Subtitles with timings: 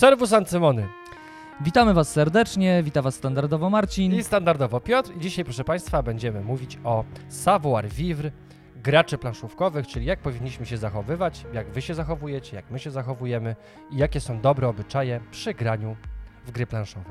[0.00, 0.88] Serwus Ancymony
[1.60, 4.14] Witamy Was serdecznie, wita Was standardowo Marcin.
[4.14, 5.16] i standardowo Piotr.
[5.16, 8.30] I dzisiaj, proszę Państwa, będziemy mówić o savoir-vivre
[8.76, 13.56] graczy planszówkowych, czyli jak powinniśmy się zachowywać, jak Wy się zachowujecie, jak my się zachowujemy
[13.90, 15.96] i jakie są dobre obyczaje przy graniu
[16.46, 17.10] w gry planszowe.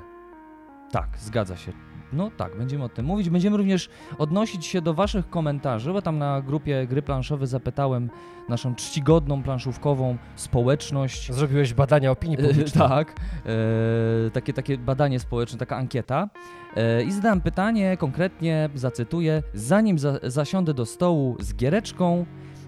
[0.91, 1.88] Tak, zgadza się.
[2.13, 3.29] No tak, będziemy o tym mówić.
[3.29, 8.09] Będziemy również odnosić się do Waszych komentarzy, bo tam na grupie Gry Planszowe zapytałem
[8.49, 11.33] naszą czcigodną planszówkową społeczność.
[11.33, 12.89] Zrobiłeś badania opinii E, publicznej.
[12.89, 16.29] tak, e, takie, takie badanie społeczne, taka ankieta.
[16.75, 22.25] E, I zadałem pytanie, konkretnie zacytuję: Zanim za, zasiądę do stołu z giereczką,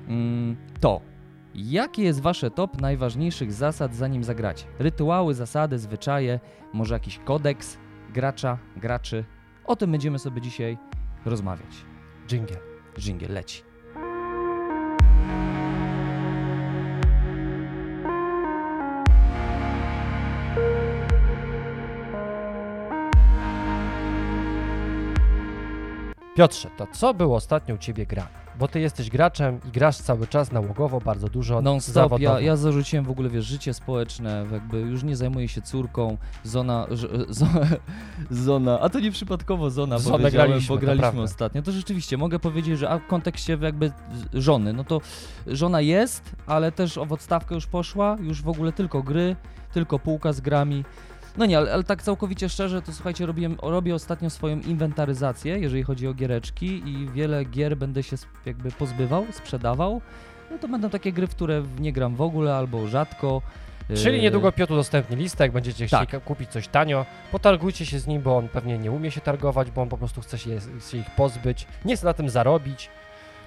[0.08, 1.02] mm, to
[1.55, 4.66] jakie jest wasze top najważniejszych zasad, zanim zagracie?
[4.80, 6.39] Rytuały, zasady, zwyczaje,
[6.73, 7.78] może jakiś kodeks
[8.14, 9.26] gracza, graczy?
[9.66, 10.78] O tym będziemy sobie dzisiaj
[11.26, 11.86] rozmawiać.
[12.28, 12.60] Dżingiel.
[12.98, 13.64] Dżingiel leci.
[26.36, 28.41] Piotrze, to co było ostatnio u Ciebie grane?
[28.59, 32.23] Bo Ty jesteś graczem i grasz cały czas nałogowo, bardzo dużo, Non stop, zawodowo.
[32.23, 36.88] ja, ja zarzuciłem w ogóle wiesz, życie społeczne, jakby już nie zajmuję się córką, zona,
[37.29, 37.67] zona,
[38.31, 41.61] zona, a to nie przypadkowo zona, powiedziałem, graliśmy, bo graliśmy ostatnio.
[41.61, 43.91] To rzeczywiście mogę powiedzieć, że a w kontekście jakby
[44.33, 45.02] żony, no to
[45.47, 49.35] żona jest, ale też o odstawkę już poszła, już w ogóle tylko gry,
[49.73, 50.83] tylko półka z grami.
[51.38, 55.84] No nie, ale, ale tak całkowicie szczerze, to słuchajcie, robiłem, robię ostatnio swoją inwentaryzację, jeżeli
[55.84, 58.16] chodzi o giereczki i wiele gier będę się
[58.46, 60.02] jakby pozbywał, sprzedawał.
[60.52, 63.42] No to będą takie gry, w które nie gram w ogóle albo rzadko.
[63.96, 66.09] Czyli Yy, niedługo Piotr udostępni listę, jak będziecie chcieli Tak.
[66.09, 69.72] ka- kupić coś tanio, potargujcie się z nim, bo on pewnie nie umie się targować,
[69.72, 70.50] bo on po prostu chce się,
[70.92, 72.90] się ich pozbyć, nie chce na tym zarobić.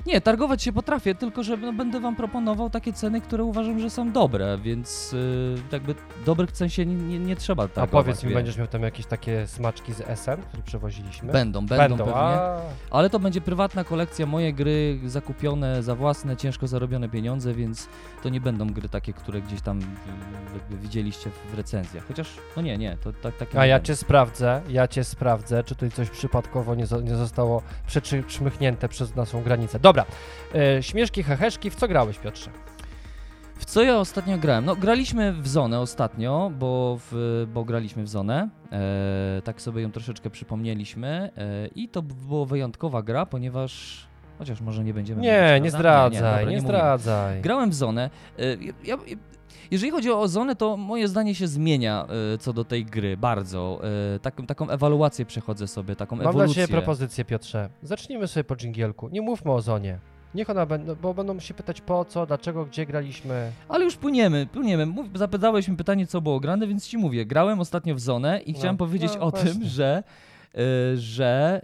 [0.06, 3.90] Nie, targować się potrafię, tylko że no, będę wam proponował takie ceny, które uważam, że
[3.90, 5.94] są dobre, więc yy, jakby
[6.26, 8.04] dobrych cen się nie, nie, nie trzeba A targować.
[8.04, 8.34] powiedz mi, wiesz.
[8.34, 11.32] będziesz miał tam jakieś takie smaczki z SM, które przewoziliśmy?
[11.32, 12.14] Będą, będą, pewnie.
[12.14, 12.60] a...
[12.90, 17.88] Ale to będzie prywatna kolekcja, moje gry zakupione za własne, ciężko zarobione pieniądze, więc
[18.22, 19.84] to nie będą gry takie, które gdzieś tam y,
[20.54, 22.06] jakby widzieliście w recenzjach.
[22.08, 23.60] Chociaż, no nie, nie, to tak takie.
[23.60, 23.86] A ja będą.
[23.86, 29.42] cię sprawdzę, ja cię sprawdzę, czy tutaj coś przypadkowo nie, nie zostało przetrzmychnięte przez naszą
[29.42, 29.78] granicę.
[29.94, 30.06] Dobra,
[30.54, 32.50] e, śmieszki, heheszki, w co grałeś Piotrze?
[33.56, 34.64] W co ja ostatnio grałem?
[34.64, 38.48] No, graliśmy w Zonę ostatnio, bo, w, bo graliśmy w Zonę.
[38.72, 41.30] E, tak sobie ją troszeczkę przypomnieliśmy.
[41.36, 44.06] E, I to była wyjątkowa gra, ponieważ.
[44.38, 45.22] Chociaż może nie będziemy.
[45.22, 46.60] Nie, nie zdradzaj, dobra, nie, mówimy.
[46.60, 47.40] zdradzaj.
[47.42, 48.10] Grałem w Zonę.
[48.38, 48.96] E, ja, ja,
[49.70, 53.80] jeżeli chodzi o Zonę, to moje zdanie się zmienia e, co do tej gry bardzo.
[54.14, 56.54] E, taką, taką ewaluację przechodzę sobie, taką Mam dla ewolucję.
[56.54, 57.68] Ciebie propozycję Piotrze.
[57.82, 59.98] Zacznijmy sobie po dżingielku, nie mówmy o zonie.
[60.34, 63.52] Niech ona będzie, bo będą się pytać po co, dlaczego, gdzie graliśmy.
[63.68, 64.86] Ale już płyniemy, płyniemy.
[64.86, 67.26] Mów, zapytałeś mi pytanie, co było grane, więc ci mówię.
[67.26, 69.50] Grałem ostatnio w Zonę i No, chciałem powiedzieć no o właśnie.
[69.50, 70.33] tym, że, y,
[70.96, 71.62] że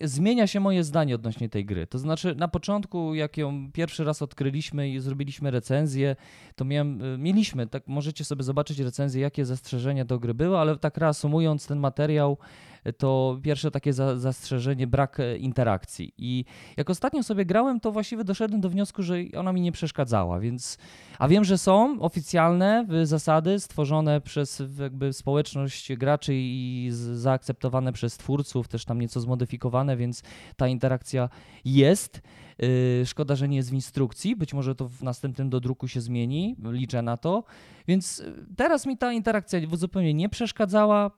[0.00, 1.86] y, zmienia się moje zdanie odnośnie tej gry.
[1.86, 6.16] To znaczy, na początku, jak ją pierwszy raz odkryliśmy i zrobiliśmy recenzję,
[6.56, 10.76] to miałem, y, mieliśmy, tak możecie sobie zobaczyć recenzję, jakie zastrzeżenia do gry były, ale
[10.76, 16.12] tak reasumując ten materiał, y, to pierwsze takie za, zastrzeżenie brak e, interakcji.
[16.18, 16.44] I
[16.76, 20.78] jak ostatnio sobie grałem, to właściwie doszedłem do wniosku, że ona mi nie przeszkadzała, więc
[21.18, 28.16] a wiem, że są oficjalne y, zasady stworzone przez jakby społeczność graczy i zaakceptowane przez
[28.16, 30.22] twórców, też tam nieco zmodyfikowane, więc
[30.56, 31.28] ta interakcja
[31.64, 32.20] jest.
[32.58, 34.36] Yy, Szkoda, że nie jest w instrukcji.
[34.36, 36.56] Być może to w następnym dodruku się zmieni.
[36.64, 37.44] Liczę na to.
[37.88, 41.10] Więc y, teraz mi ta interakcja zupełnie nie przeszkadzała.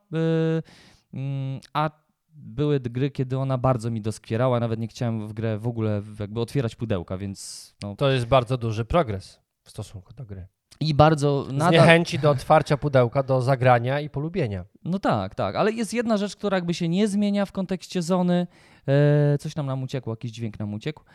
[1.14, 1.90] Mm, A
[2.34, 4.60] były gry, kiedy ona bardzo mi doskwierała.
[4.60, 8.56] Nawet nie chciałem w grę w ogóle jakby otwierać pudełka, więc no, To jest bardzo
[8.58, 10.46] duży progres w stosunku do gry.
[10.80, 11.72] i bardzo nadal...
[11.72, 14.64] niechęci do otwarcia pudełka, do zagrania i polubienia.
[14.84, 18.46] No tak, tak, ale jest jedna rzecz, która jakby się nie zmienia w kontekście zony.
[18.88, 21.02] E, coś tam nam uciekło, jakiś dźwięk nam uciekł.
[21.02, 21.06] E,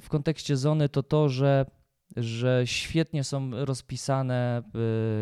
[0.00, 1.66] w kontekście zony to to, że,
[2.16, 4.62] że świetnie są rozpisane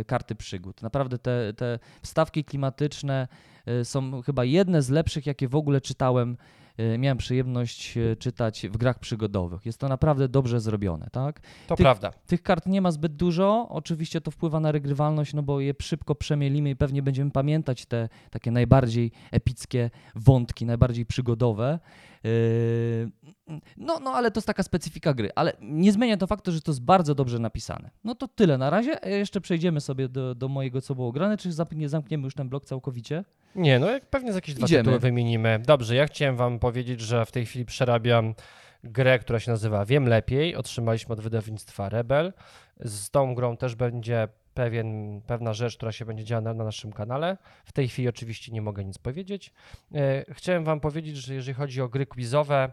[0.00, 0.82] e, karty przygód.
[0.82, 3.28] Naprawdę te, te wstawki klimatyczne
[3.66, 6.36] e, są chyba jedne z lepszych, jakie w ogóle czytałem.
[6.76, 9.66] E, miałem przyjemność czytać w grach przygodowych.
[9.66, 11.40] Jest to naprawdę dobrze zrobione, tak?
[11.66, 12.12] To Ty- prawda.
[12.26, 13.66] Tych kart nie ma zbyt dużo.
[13.70, 18.08] Oczywiście to wpływa na regrywalność, no bo je szybko przemielimy i pewnie będziemy pamiętać te
[18.30, 21.78] takie najbardziej epickie wątki, najbardziej przygodowe.
[22.24, 23.10] Yy,
[23.76, 25.30] No, no, ale to jest taka specyfika gry.
[25.34, 27.90] Ale nie zmienia to faktu, że to jest bardzo dobrze napisane.
[28.04, 29.04] No to tyle na razie.
[29.04, 31.36] A Jeszcze przejdziemy sobie do, do mojego, co było grane.
[31.36, 33.24] Czy nie zamkniemy już ten blok całkowicie?
[33.54, 34.82] Nie, no pewnie z jakieś dwa Idziemy.
[34.82, 35.58] tytuły wymienimy.
[35.66, 38.34] Dobrze, ja chciałem wam powiedzieć, że w tej chwili przerabiam
[38.84, 40.56] grę, która się nazywa Wiem Lepiej.
[40.56, 42.32] Otrzymaliśmy od wydawnictwa Rebel.
[42.80, 46.92] Z tą grą też będzie pewien, pewna rzecz, która się będzie działa na, na naszym
[46.92, 47.36] kanale.
[47.64, 49.52] W tej chwili oczywiście nie mogę nic powiedzieć.
[49.94, 52.72] E, chciałem Wam powiedzieć, że jeżeli chodzi o gry quizowe,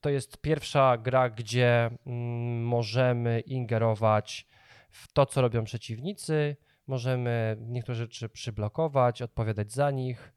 [0.00, 4.48] to jest pierwsza gra, gdzie mm, możemy ingerować
[4.90, 6.56] w to, co robią przeciwnicy.
[6.86, 10.32] Możemy niektóre rzeczy przyblokować, odpowiadać za nich.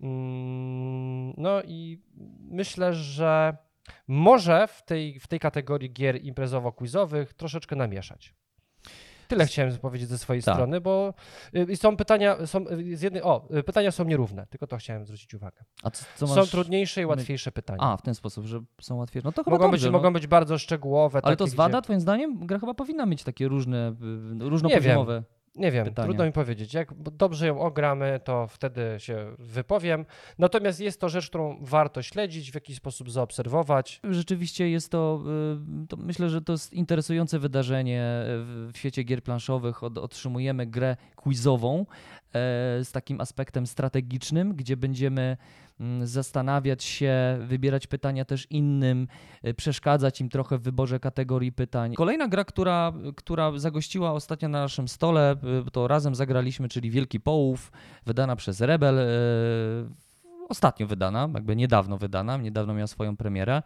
[0.00, 2.02] Mm, No i
[2.50, 3.56] myślę, że
[4.08, 8.34] może w tej, w tej kategorii gier imprezowo-quizowych troszeczkę namieszać.
[9.30, 10.54] Tyle chciałem powiedzieć ze swojej Tak.
[10.54, 11.14] strony, bo
[11.56, 15.04] y, są pytania, są y, z jednej, o, y, pytania są nierówne, tylko to chciałem
[15.04, 15.64] zwrócić uwagę.
[15.82, 16.50] A co, co Są masz...
[16.50, 17.78] trudniejsze i łatwiejsze pytania.
[17.82, 19.28] A, w ten sposób, że są łatwiejsze.
[19.28, 19.98] No to chyba mogą, dobrze, być, no.
[19.98, 21.20] mogą być bardzo szczegółowe.
[21.22, 22.46] Ale to takie, zwada, Gdzie, twoim zdaniem?
[22.46, 23.94] Gra chyba powinna mieć takie różne,
[24.40, 25.12] różnopoziomowe.
[25.12, 25.39] nie wiem,
[25.84, 26.06] pytania.
[26.06, 26.74] trudno mi powiedzieć.
[26.74, 30.06] Jak dobrze ją ogramy, to wtedy się wypowiem.
[30.38, 34.00] Natomiast jest to rzecz, którą warto śledzić, w jakiś sposób zaobserwować.
[34.04, 35.22] Rzeczywiście jest to,
[35.84, 39.82] y, to, myślę, że to jest interesujące wydarzenie w, świecie gier planszowych.
[39.82, 41.86] Otrzymujemy grę quizową
[42.84, 45.36] z takim aspektem strategicznym, gdzie będziemy
[45.80, 49.08] mm, zastanawiać się, wybierać pytania też innym,
[49.42, 51.94] e, przeszkadzać im trochę w wyborze kategorii pytań.
[51.94, 55.36] Kolejna gra, która, która zagościła ostatnio na naszym stole,
[55.66, 57.72] y, to razem zagraliśmy, czyli Wielki Połów,
[58.06, 58.98] wydana przez Rebel.
[58.98, 59.04] e,
[60.48, 63.62] Ostatnio wydana, jakby niedawno wydana, niedawno miała swoją premierę.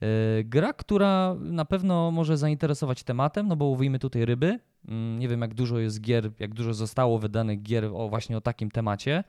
[0.00, 4.58] Yy, Gra, która na pewno może zainteresować tematem, no bo łowimy tutaj ryby.
[4.88, 8.40] Mm, Nie wiem, jak dużo jest gier, jak dużo zostało wydanych gier o właśnie o
[8.40, 9.24] takim temacie,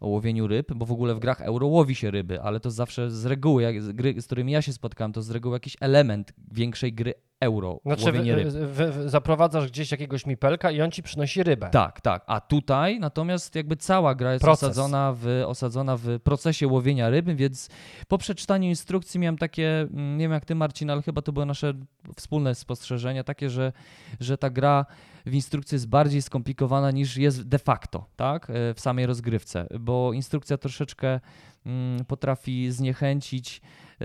[0.00, 3.10] o łowieniu ryb, bo w ogóle w grach euro łowi się ryby, ale to zawsze
[3.10, 6.32] z reguły, jak, z gry, z którymi ja się spotkałem, to z reguły jakiś element
[6.52, 8.48] większej gry euro, Znaczy, łowienie ryb.
[8.48, 11.70] wy, wy, zaprowadzasz gdzieś jakiegoś mipelka i on ci przynosi rybę.
[11.70, 12.24] Tak, tak.
[12.26, 14.62] A tutaj natomiast jakby cała gra jest Proces.
[14.64, 17.68] osadzona w, osadzona w procesie łowienia ryby, więc
[18.08, 21.46] po przeczytaniu instrukcji miałem takie, mm, nie wiem jak ty Marcin, ale chyba to były
[21.46, 21.74] nasze
[22.16, 23.72] wspólne spostrzeżenia, takie, że,
[24.20, 24.86] że ta gra
[25.28, 30.12] w instrukcji jest bardziej skomplikowana niż jest de facto, tak, e, w samej rozgrywce, bo
[30.12, 31.20] instrukcja troszeczkę
[31.66, 33.60] mm, potrafi zniechęcić
[34.00, 34.04] e,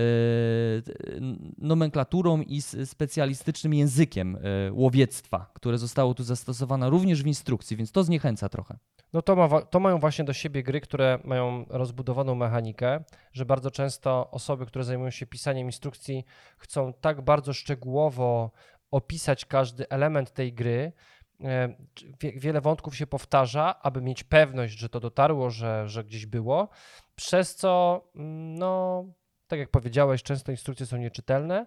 [1.57, 4.39] nomenklaturą i specjalistycznym językiem e,
[4.71, 8.77] łowiectwa, które zostało tu zastosowane również w instrukcji, więc to zniechęca trochę.
[9.13, 13.03] No to, ma, to mają właśnie do siebie gry, które mają rozbudowaną mechanikę,
[13.33, 16.25] że bardzo często osoby, które zajmują się pisaniem instrukcji,
[16.57, 18.51] chcą tak bardzo szczegółowo
[18.91, 20.91] opisać każdy element tej gry.
[21.41, 21.75] E,
[22.21, 26.69] wiele wątków się powtarza, aby mieć pewność, że to dotarło, że, że gdzieś było,
[27.15, 29.05] przez co, mm, no,
[29.47, 31.65] tak jak powiedziałeś, często instrukcje są nieczytelne.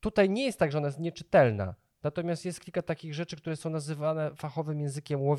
[0.00, 1.74] Tutaj nie jest tak, że ona jest nieczytelna.
[2.02, 5.34] Natomiast jest kilka takich rzeczy, które są nazywane fachowym językiem e,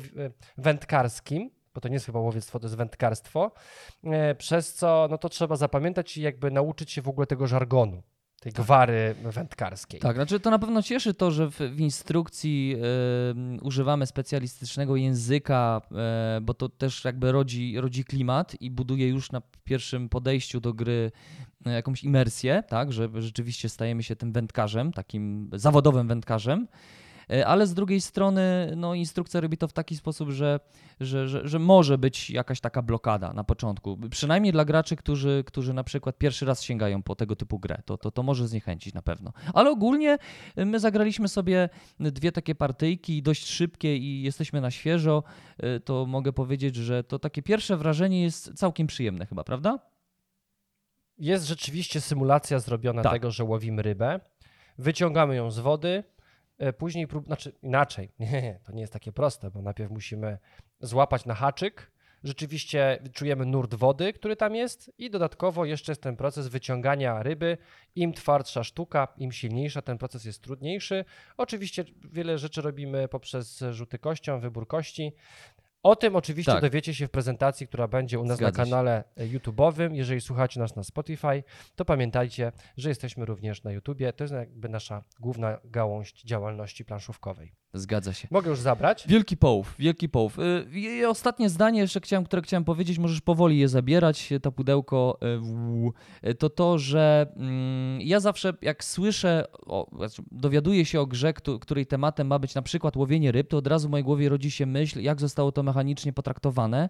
[0.58, 3.52] wędkarskim, bo to nie jest chyba łowiectwo, to jest wędkarstwo,
[4.04, 8.02] e, przez co no to trzeba zapamiętać i jakby nauczyć się w ogóle tego żargonu,
[8.40, 10.00] tej gwary wędkarskiej.
[10.00, 12.76] Tak, znaczy to na pewno cieszy to, że w, w instrukcji
[13.30, 19.32] em, używamy specjalistycznego języka, e, bo to też jakby rodzi, rodzi klimat i buduje już
[19.32, 21.12] na pierwszym podejściu do gry
[21.66, 26.66] e, jakąś imersję, tak, że rzeczywiście stajemy się tym wędkarzem, takim zawodowym wędkarzem.
[27.32, 30.60] E, Ale z drugiej strony, no, instrukcja robi to w taki sposób, że,
[31.00, 33.98] że, że, że może być jakaś taka blokada na początku.
[34.10, 37.82] Przynajmniej dla graczy, którzy, którzy na przykład pierwszy raz sięgają po tego typu grę.
[37.84, 39.32] To, to, to może zniechęcić na pewno.
[39.54, 40.18] Ale ogólnie
[40.58, 41.68] y, my zagraliśmy sobie
[42.00, 45.22] dwie takie partyjki, dość szybkie i jesteśmy na świeżo.
[45.64, 49.78] Y, To mogę powiedzieć, że to takie pierwsze wrażenie jest całkiem przyjemne chyba, prawda?
[51.18, 53.12] Jest rzeczywiście symulacja zrobiona Tak.
[53.12, 54.20] tego, że łowimy rybę,
[54.78, 56.04] wyciągamy ją z wody, e,
[56.78, 60.38] później prób, znaczy inaczej, nie, to nie jest takie proste, bo najpierw musimy
[60.80, 61.90] złapać na haczyk,
[62.24, 67.58] rzeczywiście czujemy nurt wody, który tam jest i dodatkowo jeszcze jest ten proces wyciągania ryby.
[67.94, 71.04] Im twardsza sztuka, im silniejsza, ten proces jest trudniejszy.
[71.36, 75.12] Oczywiście wiele rzeczy robimy poprzez rzuty kością, wybór kości.
[75.82, 76.62] O tym oczywiście Tak.
[76.62, 79.92] dowiecie się w prezentacji, która będzie u nas Zgadza na kanale YouTube'owym.
[79.94, 81.42] Jeżeli słuchacie nas na Spotify,
[81.76, 84.12] to pamiętajcie, że jesteśmy również na YouTubie.
[84.12, 87.52] To jest jakby nasza główna gałąź działalności planszówkowej.
[87.74, 88.28] Zgadza się.
[88.30, 89.04] Mogę już zabrać?
[89.08, 90.38] Wielki połów, wielki połów.
[90.38, 95.18] Y, I ostatnie zdanie jeszcze chciałem, które chciałem powiedzieć, możesz powoli je zabierać, to pudełko,
[96.24, 99.44] y, y, to to, że mm, ja zawsze jak słyszę,
[99.96, 103.56] znaczy dowiaduję się o grze, któ- której tematem ma być na przykład łowienie ryb, to
[103.56, 106.88] od razu w mojej głowie rodzi się myśl, jak zostało to mechanicznie potraktowane,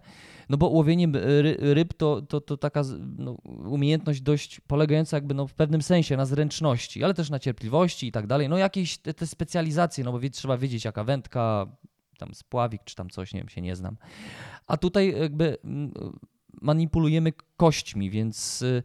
[0.49, 2.81] no bo łowienie ry, ryb to, to, to taka
[3.17, 8.07] no, umiejętność dość polegająca jakby no, w pewnym sensie na zręczności, ale też na cierpliwości
[8.07, 11.67] i tak dalej, no jakieś te, te specjalizacje, no bo trzeba wiedzieć jaka wędka,
[12.17, 13.97] tam spławik czy tam coś, nie wiem, się nie znam.
[14.67, 15.57] A tutaj jakby
[16.61, 18.83] manipulujemy kośćmi, więc y,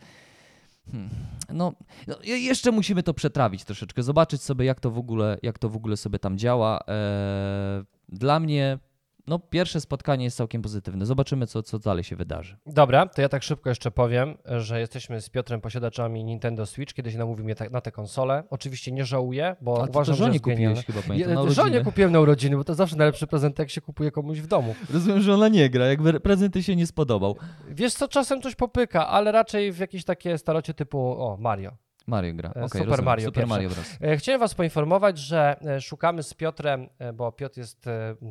[0.93, 1.11] hmm,
[1.53, 1.73] no,
[2.07, 5.69] no je- jeszcze musimy to przetrawić troszeczkę, zobaczyć sobie jak to w ogóle, jak to
[5.69, 6.81] w ogóle sobie tam działa.
[6.89, 8.79] E, dla mnie
[9.27, 11.07] no, pierwsze spotkanie jest całkiem pozytywne.
[11.07, 12.57] Zobaczymy, co, co dalej się wydarzy.
[12.67, 16.95] Dobra, to ja tak szybko jeszcze powiem, że jesteśmy z Piotrem posiadaczami Nintendo Switch.
[16.95, 18.45] Kiedyś namówił mnie na tę konsolę.
[18.51, 20.81] Oczywiście nie żałuję, bo A uważam, to że żonie genialna.
[20.81, 21.85] kupiłeś chyba, pamiętam, na Ja, żonie urodziny.
[21.85, 24.75] kupiłem na urodziny, bo to zawsze najlepszy prezent, jak się kupuje komuś w domu.
[24.93, 27.37] Rozumiem, że ona nie gra, jakby prezenty się nie spodobał.
[27.69, 31.71] Wiesz co, czasem coś popyka, ale raczej w jakieś takie starocie typu, o, Mario.
[32.07, 32.49] Mario gra.
[32.49, 33.05] E, okej, Super rozumiem.
[33.05, 33.47] Mario Super.
[33.47, 33.99] Mario Bros.
[34.01, 37.85] E, Chciałem Was poinformować, że e, szukamy z Piotrem, bo Piotr jest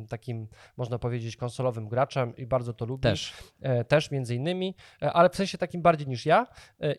[0.08, 3.02] takim, można powiedzieć, konsolowym graczem i bardzo to lubi.
[3.02, 3.34] Też.
[3.88, 6.46] Też między innymi, ale w sensie takim bardziej niż ja.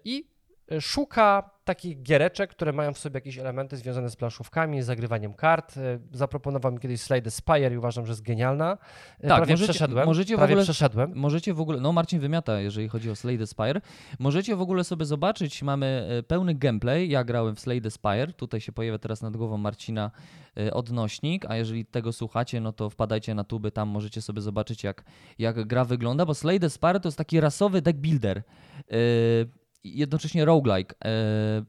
[0.06, 0.37] I
[0.82, 5.78] szuka takich giereczek, które mają w sobie jakieś elementy związane z planszówkami, z zagrywaniem kart.
[5.78, 8.78] E, Zaproponował mi kiedyś Slay the Spire i uważam, że jest genialna.
[9.20, 10.06] E, Tak, prawie możecie- przeszedłem.
[10.06, 11.12] możecie w prawie ogóle- przeszedłem.
[11.16, 13.82] Możecie w ogóle, no Marcin wymiata, jeżeli chodzi o Slay the Spire.
[14.20, 17.10] Możecie w ogóle sobie zobaczyć, mamy e, pełny gameplay.
[17.10, 18.34] Ja grałem w Slay the Spire.
[18.34, 20.12] Tutaj się pojawia teraz nad głową Marcina
[20.72, 25.04] odnośnik, a jeżeli tego słuchacie, no to wpadajcie na tuby, tam możecie sobie zobaczyć, jak,
[25.40, 28.44] jak gra wygląda, bo Slay the Spire to jest taki rasowy deck builder.
[28.90, 29.46] i
[29.96, 30.96] Jednocześnie roguelike.
[31.06, 31.10] E,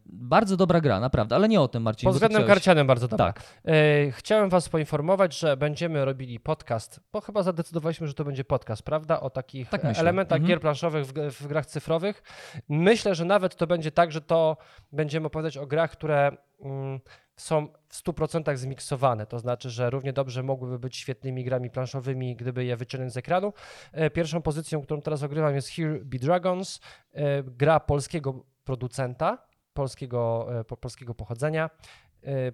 [0.07, 2.07] Bardzo dobra gra, naprawdę, ale nie o tym, Marcin.
[2.07, 3.33] Pod względem chciałeś- karcianym bardzo dobra.
[3.33, 8.45] Tak, E, Chciałem Was poinformować, że będziemy robili podcast, bo chyba zadecydowaliśmy, że to będzie
[8.45, 9.21] podcast, prawda?
[9.21, 10.49] O takich Tak elementach Mhm.
[10.49, 12.23] gier planszowych w, w grach cyfrowych.
[12.69, 14.57] Myślę, że nawet to będzie tak, że to
[14.93, 17.01] będziemy opowiadać o grach, które mm,
[17.39, 19.27] są w 100% zmiksowane.
[19.27, 23.53] To znaczy, że równie dobrze mogłyby być świetnymi grami planszowymi, gdyby je wyciągnąć z ekranu.
[23.93, 26.81] E, Pierwszą pozycją, którą teraz ogrywam jest Here Be Dragons,
[27.13, 29.39] e, gra polskiego producenta,
[29.75, 31.71] polskiego, e, po, polskiego pochodzenia.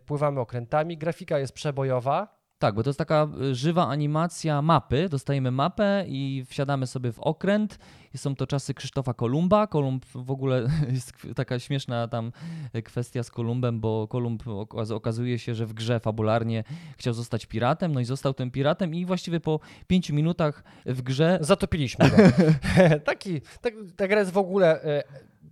[0.07, 2.44] Pływamy okrętami, grafika jest przebojowa.
[2.59, 5.09] Tak, bo to jest taka y, żywa animacja mapy.
[5.09, 7.79] Dostajemy mapę i wsiadamy sobie w okręt.
[8.15, 9.67] I są to czasy Krzysztofa Kolumba.
[9.67, 12.33] Kolumb w ogóle jest taka śmieszna tam
[12.75, 16.65] y, kwestia z Kolumbem, bo Kolumb okaz- okazuje się, że w grze fabularnie
[16.99, 21.39] chciał zostać piratem, no i został tym piratem i właściwie po pięciu minutach w grze
[21.41, 22.17] Zatopiliśmy go.
[23.05, 25.03] Taki, tak, ta gra jest w ogóle e,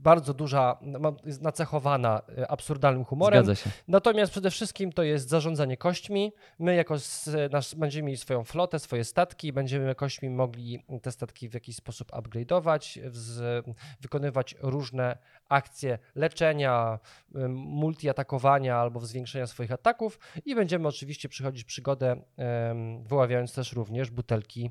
[0.03, 3.45] bardzo duża, ma- jest nacechowana e, absurdalnym humorem.
[3.45, 3.71] zgadza się.
[3.89, 6.33] Natomiast przede wszystkim to jest zarządzanie kośćmi.
[6.59, 11.49] My jako s- nasz, będziemy mieli swoją flotę, swoje statki, będziemy kośćmi mogli te statki
[11.49, 13.65] w jakiś sposób upgrade'ować, z,
[14.01, 15.19] wykonywać różne
[15.49, 16.99] akcje leczenia,
[17.49, 22.23] multi-atakowania albo zwiększenia swoich ataków i będziemy oczywiście przychodzić przygodę,
[23.05, 24.71] wyławiając też również butelki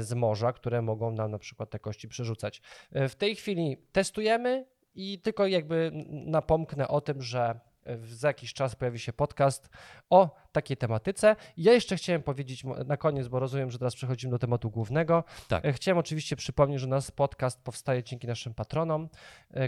[0.00, 2.62] z morza, które mogą nam na przykład te kości przerzucać.
[2.92, 8.54] E, W tej chwili testujemy i tylko jakby napomknę o tym, że e, za jakiś
[8.54, 9.68] czas pojawi się podcast
[10.10, 11.36] o takiej tematyce.
[11.56, 15.24] Ja jeszcze chciałem powiedzieć na koniec, bo rozumiem, że teraz przechodzimy do tematu głównego.
[15.48, 15.64] Tak.
[15.64, 19.08] E, Chciałem oczywiście przypomnieć, że nasz podcast powstaje dzięki naszym patronom,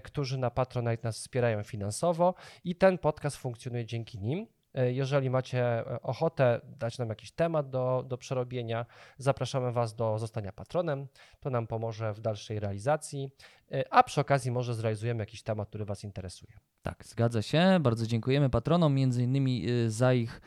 [0.02, 2.34] którzy na Patronite nas wspierają finansowo
[2.64, 4.46] i ten podcast funkcjonuje dzięki nim.
[4.74, 8.86] E, Jeżeli macie e, ochotę dać nam jakiś temat do, do przerobienia,
[9.18, 11.06] zapraszamy Was do zostania patronem.
[11.40, 13.30] To nam pomoże w dalszej realizacji,
[13.72, 16.52] e, a przy okazji może zrealizujemy jakiś temat, który Was interesuje.
[16.82, 17.78] Tak, zgadza się.
[17.80, 20.40] Bardzo dziękujemy patronom, między innymi za ich,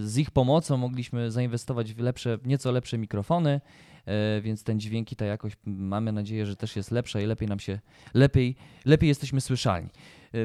[0.00, 3.60] z ich pomocą mogliśmy zainwestować w lepsze, nieco lepsze mikrofony,
[4.42, 7.60] więc ten dźwięk i ta jakość mamy nadzieję, że też jest lepsza i lepiej nam
[7.60, 7.80] się,
[8.14, 9.90] lepiej, lepiej jesteśmy słyszalni.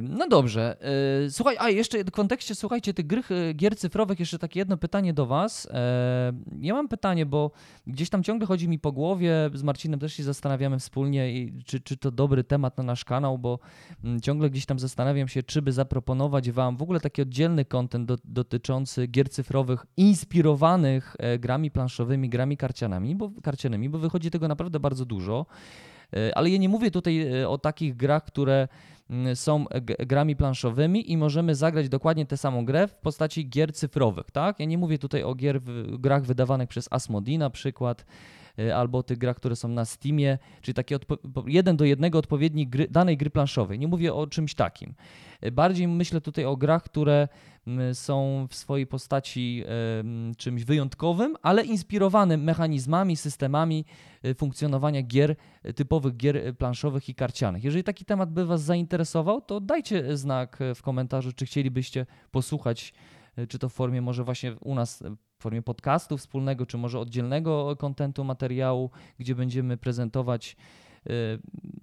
[0.02, 0.78] No dobrze,
[1.26, 4.78] y, słuchaj, a jeszcze w kontekście, słuchajcie, tych gry, y, gier cyfrowych, jeszcze takie jedno
[4.78, 5.68] pytanie do Was.
[5.72, 7.52] E, Ja mam pytanie, bo
[7.88, 11.98] gdzieś tam ciągle chodzi mi po głowie, z Marcinem też się zastanawiamy wspólnie, czy, czy
[11.98, 13.60] to dobry temat na nasz kanał, bo
[14.04, 18.08] Mm, Ciągle gdzieś tam zastanawiam się, czy by zaproponować Wam w ogóle taki oddzielny kontent
[18.08, 24.48] do, dotyczący gier cyfrowych inspirowanych e, grami planszowymi, grami karcianami, bo, karcianymi, bo wychodzi tego
[24.48, 25.46] naprawdę bardzo dużo.
[26.14, 28.68] E, Ale ja nie mówię tutaj o takich grach, które
[29.36, 29.66] są
[30.00, 34.60] grami planszowymi i możemy zagrać dokładnie tę samą grę w postaci gier cyfrowych, tak?
[34.60, 35.62] Ja nie mówię tutaj o gier
[36.00, 38.06] grach wydawanych przez Asmodee na przykład,
[38.60, 41.00] e, albo tych grach, które są na Steamie, czyli takie
[41.48, 43.80] jeden do jednego odpowiednik gry, danej gry planszowej.
[43.80, 44.94] Nie mówię o czymś takim.
[45.42, 47.28] E, Bardziej myślę tutaj o grach, które
[47.94, 49.64] są w swojej postaci
[50.38, 53.86] czymś wyjątkowym, ale inspirowanym mechanizmami, systemami
[54.24, 57.64] e, funkcjonowania gier, e, typowych gier e, planszowych i karcianych.
[57.64, 62.94] Jeżeli taki temat by Was zainteresował, to dajcie znak w komentarzu, czy chcielibyście posłuchać,
[63.50, 65.04] czy to w formie może właśnie u nas
[65.38, 70.56] w formie podcastu wspólnego, czy może oddzielnego kontentu, materiału, gdzie będziemy prezentować
[71.06, 71.10] e,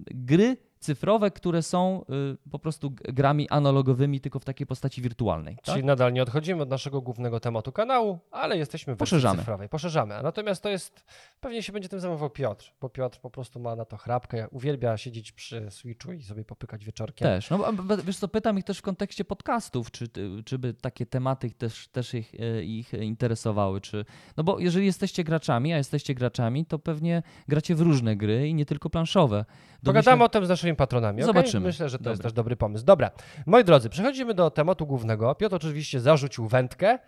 [0.07, 2.05] gry cyfrowe, które są
[2.45, 5.57] y, po prostu grami analogowymi, tylko w takiej postaci wirtualnej.
[5.57, 5.65] Tak?
[5.65, 9.39] Czyli nadal nie odchodzimy od naszego głównego tematu kanału, ale jesteśmy w Poszerzamy.
[9.39, 9.69] cyfrowej.
[9.69, 10.23] Poszerzamy.
[10.23, 11.05] Natomiast to jest
[11.43, 14.97] Pewnie się będzie tym zajmował Piotr, bo Piotr po prostu ma na to chrapkę, uwielbia
[14.97, 17.29] siedzieć przy Switchu i sobie popykać wieczorkiem.
[17.29, 17.51] Też.
[17.51, 17.73] No,
[18.05, 20.09] wiesz co, pytam ich też w kontekście podcastów, czy,
[20.45, 24.05] czy by takie tematy też, też ich, e, ich interesowały, czy...
[24.37, 28.55] No bo jeżeli jesteście graczami, a jesteście graczami, to pewnie gracie w różne gry i
[28.55, 29.45] nie tylko planszowe.
[29.85, 31.23] Pogadamy o tym z naszymi patronami.
[31.23, 31.67] Zobaczymy.
[31.67, 32.85] Myślę, że to jest też dobry pomysł.
[32.85, 33.11] Dobra,
[33.47, 35.35] moi drodzy, przechodzimy do tematu głównego.
[35.35, 36.99] Piotr oczywiście zarzucił wędkę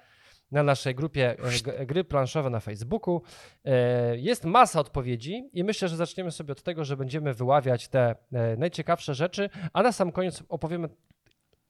[0.52, 1.36] na naszej grupie
[1.78, 3.22] e, gry planszowe na Facebooku.
[3.64, 8.14] E, Jest masa odpowiedzi i myślę, że zaczniemy sobie od tego, że będziemy wyławiać te
[8.32, 10.88] e, najciekawsze rzeczy, a na sam koniec opowiemy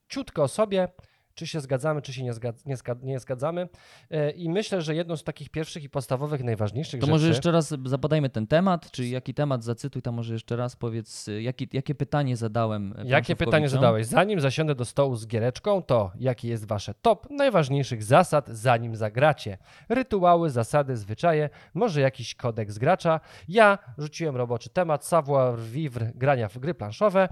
[0.09, 0.89] ciutko o sobie,
[1.35, 2.33] czy się zgadzamy, czy się nie,
[2.67, 3.69] nie, nie zgadzamy.
[4.11, 7.13] E, I myślę, że jedną z takich pierwszych i podstawowych, najważniejszych To rzeczy...
[7.13, 11.31] może jeszcze raz zapodajmy ten temat, czy jaki temat zacytuj, tam może jeszcze raz powiedz,
[11.41, 14.07] jaki, jakie pytanie zadałem e, Jakie pytanie zadałeś?
[14.07, 19.59] Zanim zasiądę do stołu z giereczką, to jaki jest wasze top najważniejszych zasad, zanim zagracie?
[19.89, 23.21] Rytuały, zasady, zwyczaje, może jakiś kodeks gracza?
[23.49, 27.29] Ja rzuciłem roboczy temat savoir vivre grania w gry planszowe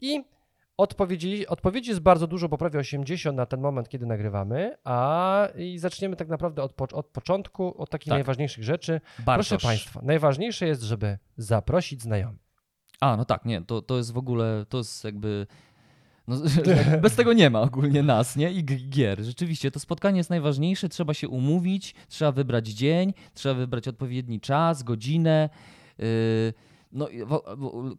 [0.00, 0.24] i
[0.76, 5.78] odpowiedzi, odpowiedzi jest bardzo dużo, bo prawie 80 na ten moment, kiedy nagrywamy, a i
[5.78, 8.16] zaczniemy tak naprawdę od, po, od początku, od takich Tak.
[8.16, 9.00] najważniejszych rzeczy.
[9.18, 9.48] Bartosz.
[9.48, 12.44] Proszę Państwa, najważniejsze jest, żeby zaprosić znajomych.
[13.00, 15.46] A, no tak, nie, to, to jest w ogóle, to jest jakby...
[16.28, 18.52] No, tak bez tego nie ma ogólnie nas, nie?
[18.52, 19.22] I gier.
[19.22, 24.82] Rzeczywiście, to spotkanie jest najważniejsze, trzeba się umówić, trzeba wybrać dzień, trzeba wybrać odpowiedni czas,
[24.82, 25.48] godzinę.
[25.98, 26.54] Yy,
[26.94, 27.08] no,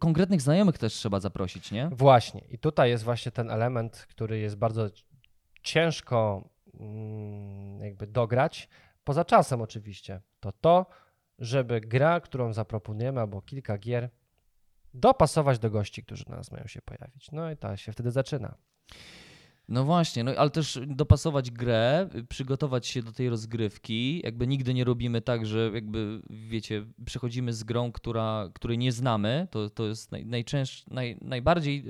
[0.00, 1.88] konkretnych znajomych też trzeba zaprosić, nie?
[1.92, 2.44] Właśnie.
[2.50, 4.88] I tutaj jest właśnie ten element, który jest bardzo
[5.62, 6.48] ciężko
[6.80, 8.68] mm, jakby dograć,
[9.04, 10.20] poza czasem oczywiście.
[10.40, 10.86] To to,
[11.38, 14.10] żeby gra, którą zaproponujemy, albo kilka gier,
[14.94, 17.32] dopasować do gości, którzy na nas mają się pojawić.
[17.32, 18.54] No i ta się wtedy zaczyna.
[19.68, 24.20] No właśnie, no ale też dopasować grę, przygotować się do tej rozgrywki.
[24.24, 29.48] Jakby nigdy nie robimy tak, że jakby wiecie, przechodzimy z grą, która, której nie znamy.
[29.50, 31.84] To, to jest naj, najczęst, naj, najbardziej,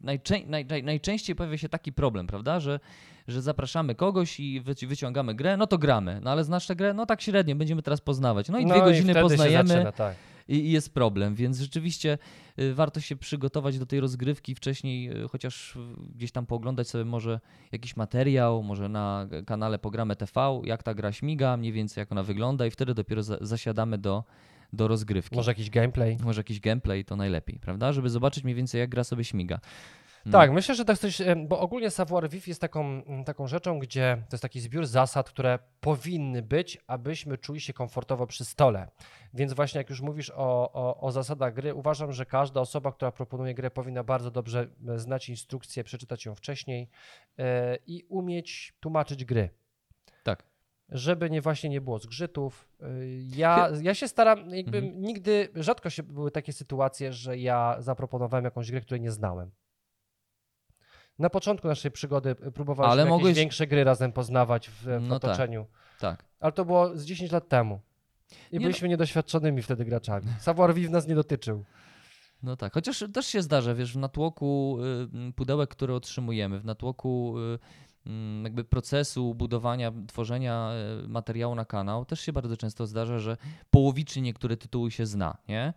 [0.00, 2.80] najczę, naj, naj, najczęściej pojawia się taki problem, prawda, że,
[3.28, 6.20] że zapraszamy kogoś i wyci- wyciągamy grę, no to gramy.
[6.22, 6.94] No ale znasz tę grę?
[6.94, 8.48] No tak średnio, będziemy teraz poznawać.
[8.48, 10.16] No i dwie godziny wtedy Się poznajemy zaczyna, tak.
[10.48, 12.18] I jest problem, więc rzeczywiście
[12.58, 15.78] y, warto się przygotować do tej rozgrywki wcześniej, y, chociaż y,
[16.14, 17.40] gdzieś tam pooglądać sobie może
[17.72, 22.22] jakiś materiał, może na kanale Pogramy TV, jak ta gra śmiga, mniej więcej jak ona
[22.22, 24.24] wygląda i wtedy dopiero za, zasiadamy do,
[24.72, 25.36] do rozgrywki.
[25.36, 26.16] Może jakiś gameplay.
[26.24, 27.92] może jakiś gameplay to najlepiej, prawda?
[27.92, 29.60] Żeby zobaczyć mniej więcej jak gra sobie śmiga.
[30.28, 30.38] No.
[30.38, 34.16] Tak, myślę, że tak coś, bo ogólnie savoir vivre jest taką, mm, taką rzeczą, gdzie
[34.28, 38.88] to jest taki zbiór zasad, które powinny być, abyśmy czuli się komfortowo przy stole.
[39.34, 43.12] Więc właśnie jak już mówisz o, o, o zasadach gry, uważam, że każda osoba, która
[43.12, 46.88] proponuje grę, powinna bardzo dobrze e, znać instrukcję, przeczytać ją wcześniej
[47.38, 49.50] e, i umieć tłumaczyć gry.
[50.22, 50.42] Tak.
[50.88, 52.68] Żeby nie właśnie nie było zgrzytów.
[52.80, 52.86] E,
[53.36, 55.02] Ja, ja się staram, jakby Mhm.
[55.02, 59.50] nigdy, rzadko się były takie sytuacje, że ja zaproponowałem jakąś grę, której nie znałem.
[61.18, 65.18] Na początku naszej przygody próbowaliśmy Ale jakieś mogłeś- większe gry razem poznawać w, w No
[65.20, 65.30] tak.
[65.30, 65.66] otoczeniu.
[66.00, 66.24] Tak.
[66.40, 67.80] Ale to było z 10 lat temu.
[68.30, 70.26] I Nie byliśmy niedoświadczonymi wtedy graczami.
[70.40, 71.64] Savoir vivre nas nie dotyczył.
[72.42, 74.78] No tak, chociaż też się zdarza, wiesz, w natłoku
[75.28, 77.58] y, pudełek, które otrzymujemy, w natłoku y,
[78.44, 80.70] jakby procesu budowania, tworzenia
[81.04, 83.36] y, materiału na kanał, też się bardzo często zdarza, że
[83.70, 85.72] połowicznie niektóre tytuły się zna, nie?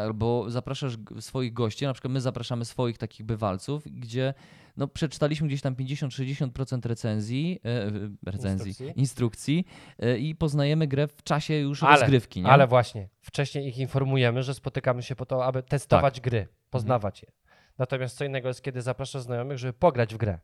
[0.00, 4.34] Albo zapraszasz swoich gości, na przykład my zapraszamy swoich takich bywalców, gdzie
[4.76, 7.90] no, przeczytaliśmy gdzieś tam 50-60% recenzji, e, e,
[8.26, 9.00] recenzji, Instrukcji.
[9.00, 9.66] instrukcji,
[9.98, 12.48] e, i poznajemy grę w czasie już Ale- rozgrywki, nie?
[12.48, 16.24] Ale właśnie, wcześniej ich informujemy, że spotykamy się po to, aby testować Tak.
[16.24, 17.28] gry, poznawać je.
[17.78, 20.38] Natomiast co innego jest, kiedy zapraszasz znajomych, żeby pograć w grę.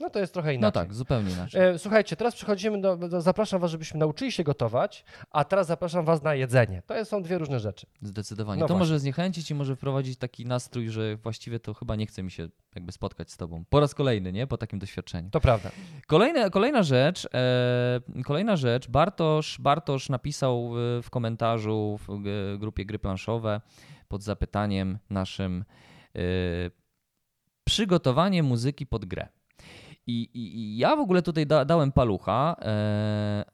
[0.00, 0.68] No to jest trochę inaczej.
[0.68, 1.62] No tak, zupełnie inaczej.
[1.62, 3.20] E, Słuchajcie, teraz przechodzimy do, do.
[3.20, 6.82] Zapraszam Was, żebyśmy nauczyli się gotować, a teraz zapraszam Was na jedzenie.
[6.86, 7.86] To są dwie różne rzeczy.
[8.02, 8.60] Zdecydowanie.
[8.60, 8.78] No to właśnie.
[8.78, 12.48] może zniechęcić i może wprowadzić taki nastrój, że właściwie to chyba nie chce mi się
[12.74, 13.64] jakby spotkać z tobą.
[13.70, 14.46] Po raz kolejny, nie?
[14.46, 15.30] Po takim doświadczeniu.
[15.30, 15.70] To prawda.
[16.06, 18.88] Kolejna, kolejna rzecz, e, kolejna rzecz.
[18.88, 20.70] Bartosz, Bartosz napisał
[21.02, 22.22] w, komentarzu w
[22.58, 23.60] grupie Gry Planszowe
[24.08, 25.64] pod zapytaniem naszym
[26.16, 26.20] e,
[27.64, 29.28] przygotowanie muzyki pod grę.
[30.06, 32.56] I, i, i ja w ogóle tutaj da, dałem palucha.
[32.62, 33.44] E,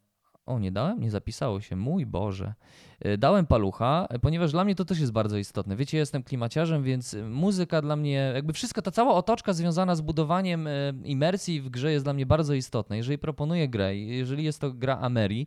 [0.47, 1.01] o, nie dałem?
[1.01, 1.77] Nie zapisało się.
[1.77, 2.55] Mój Boże.
[3.01, 5.77] E, Dałem palucha, ponieważ dla mnie to też jest bardzo istotne.
[5.77, 10.01] Wiecie, ja jestem klimaciarzem, więc muzyka dla mnie, jakby wszystko, ta cała otoczka związana z
[10.01, 10.71] budowaniem e,
[11.05, 12.97] imersji w grze jest dla mnie bardzo istotna.
[12.97, 15.47] Jeżeli proponuję grę, jeżeli jest to gra Ameri,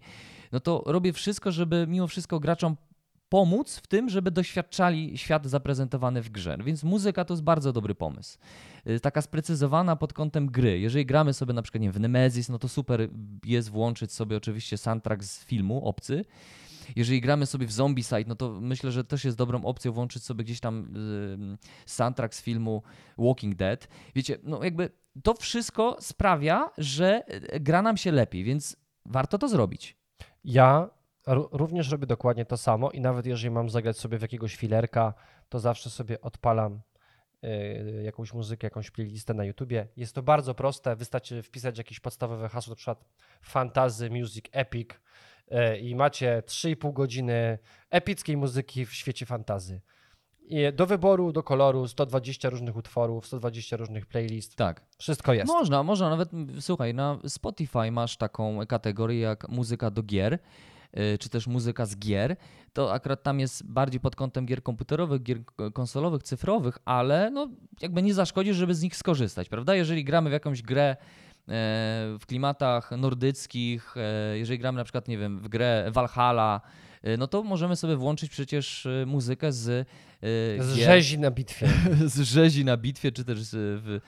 [0.52, 2.76] no to robię wszystko, żeby mimo wszystko graczom
[3.30, 6.58] pomóc w tym, żeby doświadczali świat zaprezentowany w grze.
[6.64, 8.38] Więc muzyka to jest bardzo dobry pomysł.
[8.88, 10.80] Y, Taka sprecyzowana pod kątem gry.
[10.80, 13.10] Jeżeli gramy sobie na przykład nie, w Nemesis, no to super
[13.46, 16.26] jest włączyć sobie oczywiście soundtrack z filmu Obcy.
[16.96, 20.44] jeżeli gramy sobie w Zombicide, no to myślę, że też jest dobrą opcją włączyć sobie
[20.44, 20.96] gdzieś tam
[21.56, 22.84] y, soundtrack z filmu
[23.18, 23.88] Walking Dead.
[24.16, 24.90] Wiecie, no jakby
[25.24, 29.98] to wszystko sprawia, że e, gra nam się lepiej, więc warto to zrobić.
[30.44, 30.90] Ja
[31.28, 35.14] również robię dokładnie to samo i nawet jeżeli mam zagrać sobie w jakiegoś filerka,
[35.50, 36.82] to zawsze sobie odpalam
[37.44, 39.88] y, jakąś muzykę, jakąś playlistę na YouTubie.
[39.98, 43.06] Jest to bardzo proste, wystarczy wpisać jakieś podstawowe hasło, na przykład
[43.42, 44.90] fantasy, music, epic
[45.52, 49.82] y, i macie 3,5 godziny epickiej muzyki w świecie fantazy.
[50.52, 54.86] I do wyboru, do koloru 120 różnych utworów, 120 różnych playlist, Tak.
[54.98, 55.48] wszystko jest.
[55.48, 56.30] Można, można nawet,
[56.60, 60.40] słuchaj, na Spotify masz taką kategorię jak muzyka do gier,
[61.20, 62.36] czy też muzyka z gier.
[62.74, 65.38] To akurat tam jest bardziej pod kątem gier komputerowych, gier
[65.74, 67.50] konsolowych, cyfrowych, ale no
[67.82, 69.76] jakby nie zaszkodzi, żeby z nich skorzystać, prawda?
[69.76, 70.96] Jeżeli gramy w jakąś grę e,
[72.20, 76.62] w klimatach nordyckich, e, jeżeli gramy na przykład, nie wiem, w grę Valhalla,
[77.04, 79.88] e, no to możemy sobie włączyć przecież muzykę z
[80.60, 81.68] Z gier- rzezi na bitwie.
[82.06, 84.00] z rzezi na bitwie, czy też z, w,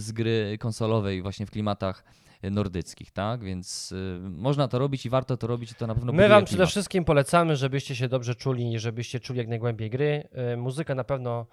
[0.00, 2.04] z gry konsolowej właśnie w klimatach
[2.50, 3.44] nordyckich, tak?
[3.44, 6.44] Więc e, można to robić i warto to robić i to na pewno My Wam
[6.44, 6.70] przede klimat.
[6.70, 10.28] wszystkim polecamy, żebyście się dobrze czuli i żebyście czuli jak najgłębiej gry.
[10.52, 11.46] Y, Muzyka na pewno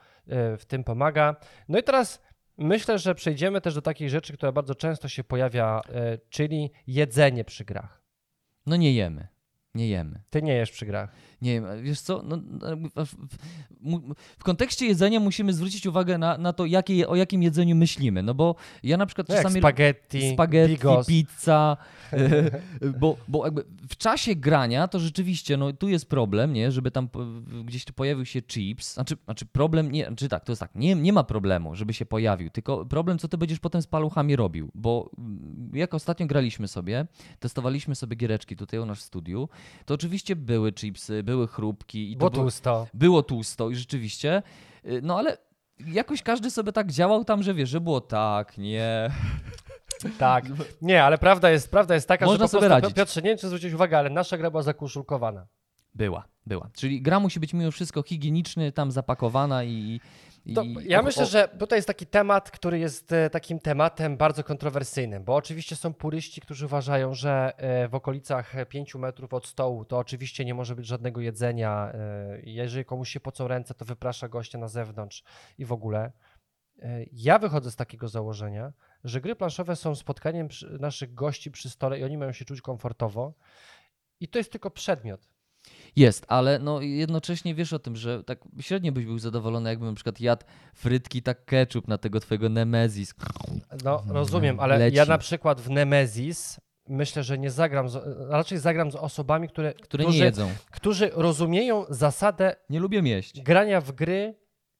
[0.53, 1.35] y, w tym pomaga.
[1.69, 2.21] No i teraz
[2.57, 5.81] myślę, że przejdziemy też do takiej rzeczy, która bardzo często się pojawia,
[6.13, 8.01] y, czyli jedzenie przy grach.
[8.65, 9.27] No nie jemy.
[9.75, 10.21] Nie jemy.
[10.29, 11.11] Ty nie jesz przy grach.
[11.41, 12.37] Nie wiem, wiesz co, no,
[14.39, 18.33] w, kontekście jedzenia musimy zwrócić uwagę na, na to, jakie, o jakim jedzeniu myślimy, no
[18.33, 19.59] bo ja na przykład No czasami...
[19.59, 21.07] spaghetti, spaghetti, bigos.
[21.07, 21.77] pizza,
[22.11, 22.51] e,
[22.99, 27.09] bo, bo jakby w czasie grania to rzeczywiście, no tu jest problem, nie, żeby tam
[27.65, 30.95] gdzieś tu pojawił się chips, znaczy, znaczy problem, nie, znaczy tak, to jest tak, nie,
[30.95, 34.71] nie ma problemu, żeby się pojawił, tylko problem, co ty będziesz potem z paluchami robił,
[34.75, 37.07] bo mm, jak ostatnio graliśmy sobie,
[37.39, 39.49] testowaliśmy sobie giereczki tutaj u nas w studiu,
[39.85, 42.87] to oczywiście były chipsy, były chrupki i Bo to było, tłusto.
[42.93, 44.43] było tłusto i rzeczywiście,
[44.85, 45.37] y, no ale
[45.87, 49.11] jakoś każdy sobie tak działał tam, że wiesz, że było tak, nie,
[50.17, 50.45] Tak.
[50.81, 52.95] Nie, ale prawda jest, prawda jest taka, Można że po sobie prostu, radzić.
[52.97, 55.47] Piotrze, nie wiem, czy zwrócić uwagę, ale nasza gra była zakuszulkowana.
[55.95, 56.69] Była, była.
[56.73, 59.99] Czyli gra musi być mimo wszystko higieniczny, tam zapakowana i.
[60.55, 64.17] To ja o- myślę, o- że tutaj jest taki temat, który jest e, takim tematem
[64.17, 69.45] bardzo kontrowersyjnym, bo oczywiście są puryści, którzy uważają, że e, w okolicach 5 metrów od
[69.47, 71.91] stołu to oczywiście nie może być żadnego jedzenia.
[71.93, 75.23] e, Jeżeli komuś się pocą ręce, to wyprasza gościa na zewnątrz
[75.57, 76.11] i w ogóle.
[77.11, 78.73] Ja wychodzę z takiego założenia,
[79.03, 80.47] że gry planszowe są spotkaniem
[80.79, 83.33] naszych gości przy stole i oni mają się czuć komfortowo.
[84.19, 85.29] I to jest tylko przedmiot.
[85.95, 89.95] Jest, ale no jednocześnie wiesz o tym, że tak średnio byś był zadowolony, jakbym na
[89.95, 93.13] przykład jadł frytki, tak ketchup na tego twojego Nemezis.
[93.83, 94.97] No, rozumiem, ale Leci.
[94.97, 97.97] ja na przykład w Nemesis myślę, że nie zagram, z,
[98.29, 100.49] raczej zagram z osobami, które, Które którzy, nie jedzą.
[100.71, 103.41] którzy rozumieją zasadę Nie lubię jeść.
[103.41, 104.35] grania w gry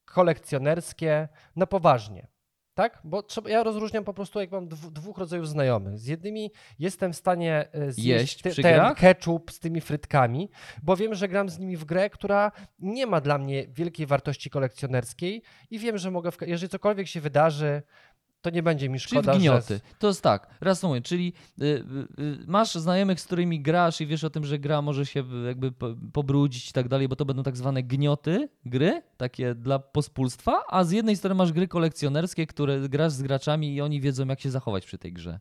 [0.06, 2.28] kolekcjonerskie na poważnie.
[2.74, 3.00] Tak?
[3.04, 6.00] Bo trzeba, ja rozróżniam po prostu, jak mam dwu, dwóch rodzajów znajomych.
[6.00, 10.50] Z jednymi jestem w stanie e, zjeść Jeść ten ketchup z tymi frytkami,
[10.84, 14.50] bo wiem, że gram z nimi w grę, która nie ma dla mnie wielkiej wartości
[14.50, 17.82] kolekcjonerskiej i wiem, że mogę, w, jeżeli cokolwiek się wydarzy,
[18.42, 19.40] to nie będzie mi Czyli w szkoda, że...
[19.40, 19.80] gnioty.
[20.00, 21.76] To jest tak, reasumuję, czyli y, y,
[22.24, 25.48] y, masz znajomych, z którymi grasz i wiesz o tym, że gra może się y,
[25.48, 29.80] jakby po- pobrudzić i tak dalej, bo to będą tak zwane gnioty gry, takie dla
[29.80, 34.28] pospólstwa, a z jednej strony masz gry kolekcjonerskie, które grasz z graczami i oni wiedzą,
[34.28, 35.40] jak się zachować przy tej grze.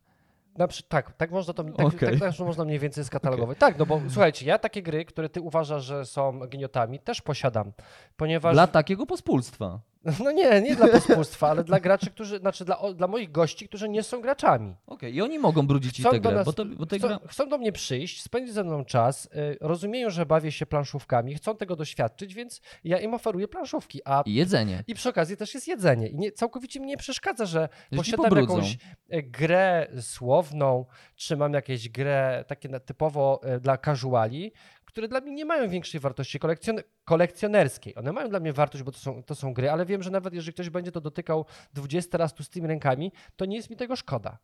[0.59, 2.11] Na tak, tak można to tak, Okej.
[2.11, 3.59] tak, też można mniej więcej skatalogować.
[3.59, 7.73] Tak, no bo słuchajcie, ja takie gry, które ty uważasz, że są gniotami, też posiadam,
[8.17, 9.81] ponieważ Dla takiego pospólstwa.
[10.25, 13.89] No nie, nie dla pospólstwa, ale dla graczy, którzy, znaczy dla, dla moich gości, którzy
[13.89, 14.75] nie są graczami.
[14.87, 17.21] Okej, i oni mogą brudzić Chcą tę do grę, nas- bo, to, bo chcą, gra...
[17.29, 21.57] chcą do mnie przyjść, spędzić ze mną czas, y, rozumieją, że bawię się planszówkami, chcą
[21.57, 24.85] tego doświadczyć, więc ja im oferuję planszówki, a I jedzenie.
[24.87, 26.09] i przy okazji też jest jedzenie.
[26.09, 28.55] I nie, całkowicie mi nie przeszkadza, że ci posiadam pobrudzą.
[28.55, 30.87] jakąś e, grę słowną,
[31.17, 34.53] czy mam jakieś grę takie typowo e, dla casuali,
[34.91, 37.97] które dla mnie nie mają większej wartości kolekcjon- kolekcjonerskiej.
[37.99, 40.35] One mają dla mnie wartość, bo to są, to są gry, ale wiem, że nawet
[40.35, 43.77] jeżeli ktoś będzie to dotykał 20 razy tu z tymi rękami, to nie jest mi
[43.77, 44.39] tego szkoda.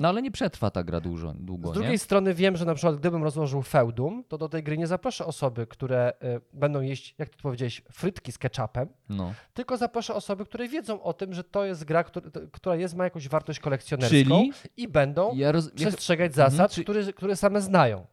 [0.00, 1.98] No ale nie przetrwa ta gra dużo, długo, Z drugiej nie?
[1.98, 5.66] strony wiem, że na przykład gdybym rozłożył feudum, to do tej gry nie zaproszę osoby,
[5.66, 9.34] które e, będą jeść, jak ty powiedziałeś, frytki z ketchupem, No.
[9.52, 13.04] tylko zaproszę osoby, które wiedzą o tym, że to jest gra, która, która jest, ma
[13.04, 15.66] jakąś wartość kolekcjonerską Czyli i będą ja roz...
[15.66, 18.06] ja- przestrzegać Mhm, zasad, czy- które, które same znają.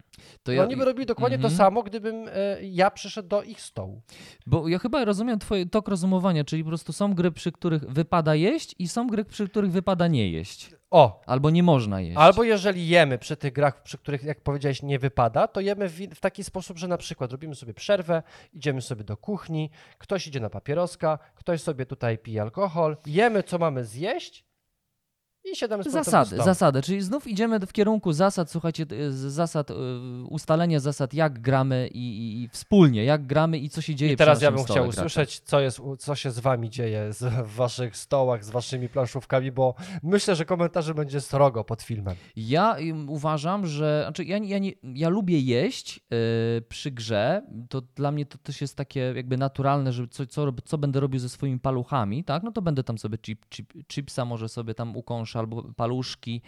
[0.43, 1.57] To No, oni by robili dokładnie to Mhm.
[1.57, 2.31] samo, gdybym e,
[2.61, 4.01] ja przyszedł do ich stołu.
[4.45, 8.35] Bo ja chyba rozumiem twoje tok rozumowania, czyli po prostu są gry, przy których wypada
[8.35, 10.71] jeść i są gry, przy których wypada nie jeść.
[10.91, 12.17] O, Albo nie można jeść.
[12.17, 15.95] albo jeżeli jemy przy tych grach, przy których, jak powiedziałeś, nie wypada, to jemy w,
[16.15, 20.39] w taki sposób, że na przykład robimy sobie przerwę, idziemy sobie do kuchni, ktoś idzie
[20.39, 24.45] na papieroska, ktoś sobie tutaj pije alkohol, jemy, co mamy zjeść
[25.43, 26.43] i siadamy z powrotem do Zasady, stołu.
[26.45, 29.73] zasady, czyli znów idziemy w kierunku zasad, słuchajcie, zasad, y,
[30.29, 34.17] ustalenia zasad, jak gramy i, i, i wspólnie, jak gramy i co się dzieje I
[34.17, 34.99] teraz przy ja bym stole chciał gracza.
[35.01, 39.51] usłyszeć, co, jest, co się z wami dzieje z, w waszych stołach, z waszymi planszówkami,
[39.51, 42.15] bo myślę, że komentarzy będzie srogo pod filmem.
[42.35, 42.77] Ja
[43.07, 44.01] uważam, że.
[44.05, 47.41] Znaczy ja, ja, nie, ja lubię jeść yy, przy grze.
[47.69, 51.19] To dla mnie to też jest takie jakby naturalne, że co, co, co będę robił
[51.19, 52.43] ze swoimi paluchami, tak?
[52.43, 56.41] No to będę tam sobie chip, chip, chipsa może sobie tam ukąszę albo paluszki,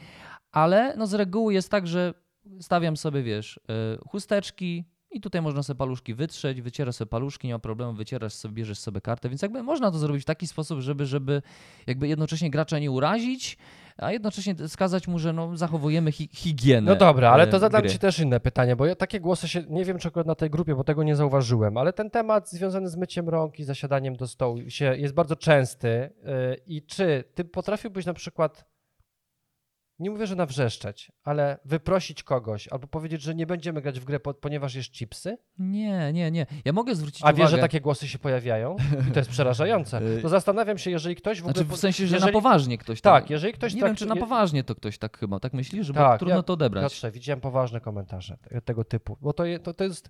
[0.51, 2.13] ale no z reguły jest tak, że
[2.59, 4.85] stawiam sobie, wiesz, yy, chusteczki.
[5.11, 8.79] I tutaj można sobie paluszki wytrzeć, wycierasz sobie paluszki, nie ma problemu, wycierasz sobie, bierzesz
[8.79, 11.41] sobie kartę, więc jakby można to zrobić w taki sposób, żeby, żeby
[11.87, 13.57] jakby jednocześnie gracza nie urazić,
[13.97, 16.91] a jednocześnie skazać mu, że no, zachowujemy hi higienę.
[16.91, 17.91] No dobra, ale to zadam gry.
[17.91, 20.49] ci też inne pytanie, bo ja takie głosy się, nie wiem czy akurat na tej
[20.49, 24.27] grupie, bo tego nie zauważyłem, ale ten temat związany z myciem rąk i zasiadaniem do
[24.27, 28.72] stołu się, jest bardzo częsty yy, i czy ty potrafiłbyś na przykład,
[29.99, 34.19] nie mówię, że nawrzeszczeć, ale wyprosić kogoś albo powiedzieć, że nie będziemy grać w grę,
[34.19, 36.45] po, ponieważ jest chipsy, Nie, nie, nie.
[36.65, 37.37] Ja mogę zwrócić a uwagę.
[37.37, 38.75] wiesz, że takie głosy się pojawiają
[39.09, 41.53] i to jest przerażające, to zastanawiam się, jeżeli ktoś w ogóle...
[41.53, 43.13] Znaczy w sensie, że jeżeli, na poważnie ktoś tam.
[43.13, 45.87] Tak, jeżeli ktoś nie wiem, traktuje- czy na poważnie to ktoś tak chyba, tak myślisz?
[45.87, 46.83] Że Tak, bo trudno ja- to odebrać.
[46.83, 50.09] Piotrze, widziałem poważne komentarze te- tego typu, bo to, je- to, to jest...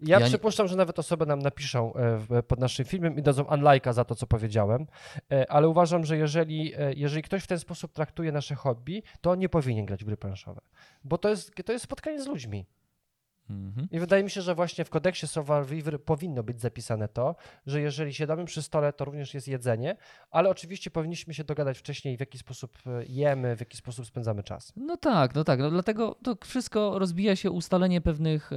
[0.00, 3.22] Ja, Ja nie- przypuszczam, że nawet osoby nam napiszą e, w, pod naszym filmem i
[3.22, 4.86] dadzą unlike'a za to, co powiedziałem,
[5.32, 9.34] e, ale uważam, że jeżeli, e, jeżeli ktoś w ten sposób traktuje nasze hobby, to
[9.34, 10.60] nie powinien grać w gry planszowe,
[11.04, 12.66] bo to jest, to jest spotkanie z ludźmi.
[13.50, 13.88] Mhm.
[13.90, 18.14] I wydaje mi się, że właśnie w kodeksie Survivor powinno być zapisane to, że jeżeli
[18.14, 19.96] siadamy przy stole, to również jest jedzenie,
[20.30, 24.42] ale oczywiście powinniśmy się dogadać wcześniej, w jaki sposób e, jemy, w jaki sposób spędzamy
[24.42, 24.72] czas.
[24.76, 25.60] No tak, no tak.
[25.60, 28.56] No dlatego to wszystko rozbija się ustalenie pewnych, e,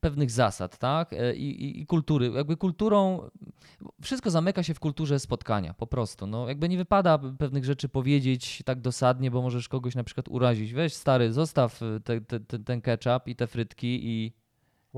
[0.00, 1.12] pewnych zasad, tak?
[1.12, 2.30] E, I, i, I kultury.
[2.34, 3.30] Jakby kulturą,
[4.02, 6.26] wszystko zamyka się w kulturze spotkania, po prostu.
[6.26, 10.72] No, jakby nie wypada pewnych rzeczy powiedzieć tak dosadnie, bo możesz kogoś na przykład urazić.
[10.72, 14.32] Weź stary, zostaw e, te, te, te, ten ketchup i te frytki i,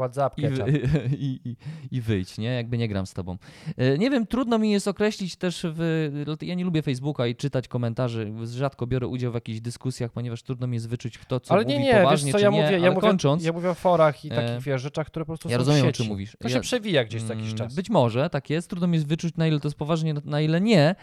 [0.00, 0.42] WhatsApp, i,
[1.26, 1.56] i, i,
[1.90, 2.48] i wyjdź, nie?
[2.48, 3.38] Jakby nie gram z tobą.
[3.76, 6.08] E, Nie wiem, trudno mi jest określić też w...
[6.42, 8.32] Ja nie lubię Facebooka i czytać komentarzy.
[8.44, 11.74] Rzadko biorę udział w jakichś dyskusjach, ponieważ trudno mi jest wyczuć, kto co Ale mówi
[11.74, 13.74] nie, nie, wiesz poważnie, co, czy ja nie, mówię, ja mówię, kończąc, ja mówię o
[13.74, 16.36] forach i e, takich wiesz, rzeczach, które po prostu ja rozumiem, o czym mówisz.
[16.38, 17.74] To Ja- się przewija gdzieś co jakiś Mm, czas.
[17.74, 18.70] Być może, tak jest.
[18.70, 20.94] Trudno mi jest wyczuć, na ile to jest poważnie, na ile nie,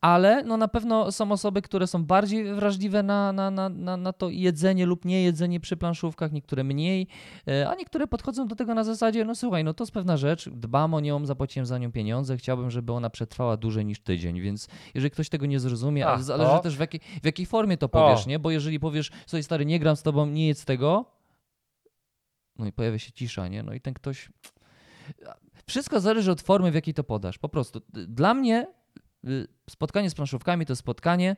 [0.00, 4.12] ale no na pewno są osoby, które są bardziej wrażliwe na, na, na, na, na
[4.12, 7.06] to jedzenie lub nie jedzenie przy planszówkach, niektóre mniej,
[7.48, 10.48] e, a niektóre podchodzą do tego na zasadzie, no słuchaj, no to jest pewna rzecz,
[10.48, 14.68] dbam o nią, zapłaciłem za nią pieniądze, chciałbym, żeby ona przetrwała dłużej niż tydzień, więc
[14.94, 16.58] jeżeli ktoś tego nie zrozumie, Ach, ale zależy o.
[16.58, 18.28] też w jakiej, w jakiej formie to powiesz, O.
[18.28, 18.38] nie?
[18.38, 21.04] Bo jeżeli powiesz, słuchaj stary, nie gram z tobą, nie jedz tego,
[22.58, 23.62] no i pojawia się cisza, nie?
[23.62, 24.28] No i ten ktoś...
[25.66, 27.38] Wszystko zależy od formy, w jakiej to podasz.
[27.38, 27.80] Po prostu.
[27.92, 28.66] Dla mnie
[29.70, 31.36] spotkanie z planszówkami to spotkanie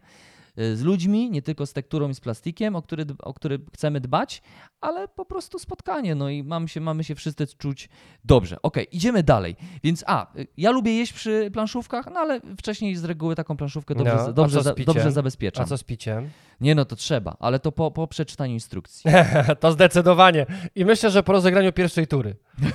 [0.59, 4.01] y, z ludźmi, nie tylko z tekturą i z plastikiem, o który, o który chcemy
[4.01, 4.42] dbać,
[4.81, 6.14] ale po prostu spotkanie.
[6.14, 7.88] No i mamy się, mamy się wszyscy czuć
[8.25, 8.57] dobrze.
[8.62, 9.57] Okej, idziemy dalej.
[9.83, 13.95] Więc a, y, ja lubię jeść przy planszówkach, no ale wcześniej z reguły taką planszówkę
[13.95, 15.66] dobrze, No, a dobrze, za, dobrze A zabezpieczam.
[15.66, 16.31] co z piciem?
[16.61, 19.11] Nie no, to trzeba, ale to po, po przeczytaniu instrukcji.
[19.61, 20.47] to zdecydowanie.
[20.75, 22.37] I myślę, że po rozegraniu pierwszej tury.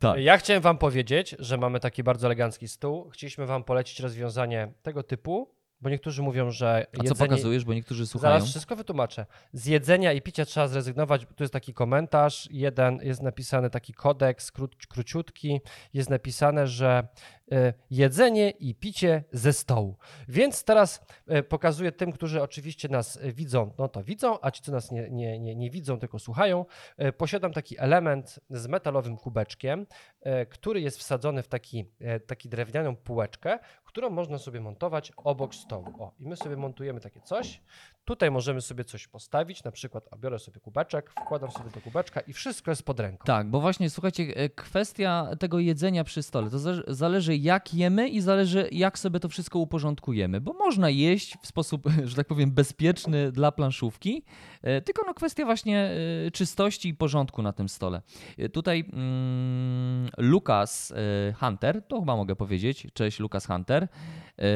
[0.00, 0.20] tak.
[0.20, 3.10] Ja chciałem wam powiedzieć, że mamy taki bardzo elegancki stół.
[3.10, 7.28] Chcieliśmy wam polecić rozwiązanie tego typu, bo niektórzy mówią, że A co jedzenie...
[7.28, 8.32] pokazujesz, bo niektórzy słuchają?
[8.32, 9.26] Zaraz wszystko wytłumaczę.
[9.52, 11.26] Z jedzenia i picia trzeba zrezygnować.
[11.36, 12.48] Tu jest taki komentarz.
[12.50, 15.60] Jeden jest napisany taki kodeks kró, króciutki.
[15.94, 17.08] Jest napisane, że
[17.52, 19.96] e, jedzenie i picie ze stołu.
[20.28, 24.62] Więc teraz e, pokazuję tym, którzy oczywiście nas e, widzą, no to widzą, a ci,
[24.62, 26.64] co nas nie, nie, nie, nie widzą, tylko słuchają.
[27.16, 29.86] Posiadam taki element z metalowym kubeczkiem,
[30.50, 31.84] który jest wsadzony w taki,
[32.26, 33.58] taki drewnianą półeczkę,
[33.90, 35.86] którą można sobie montować obok stołu.
[35.98, 37.60] O, i my sobie montujemy takie coś.
[38.04, 42.20] Tutaj możemy sobie coś postawić, na przykład a biorę sobie kubeczek, wkładam sobie do kubeczka
[42.20, 43.24] i wszystko jest pod ręką.
[43.24, 48.08] Tak, bo właśnie słuchajcie, e, kwestia tego jedzenia przy stole to za- zależy jak jemy
[48.08, 52.50] i zależy jak sobie to wszystko uporządkujemy, bo można jeść w sposób, że tak powiem,
[52.52, 54.24] bezpieczny dla planszówki,
[54.62, 55.90] e, tylko no kwestia właśnie
[56.26, 58.02] e, czystości i porządku na tym stole.
[58.52, 64.48] Tutaj mm, Lukas e, Hunter, to chyba mogę powiedzieć, cześć Lukas Hunter, e,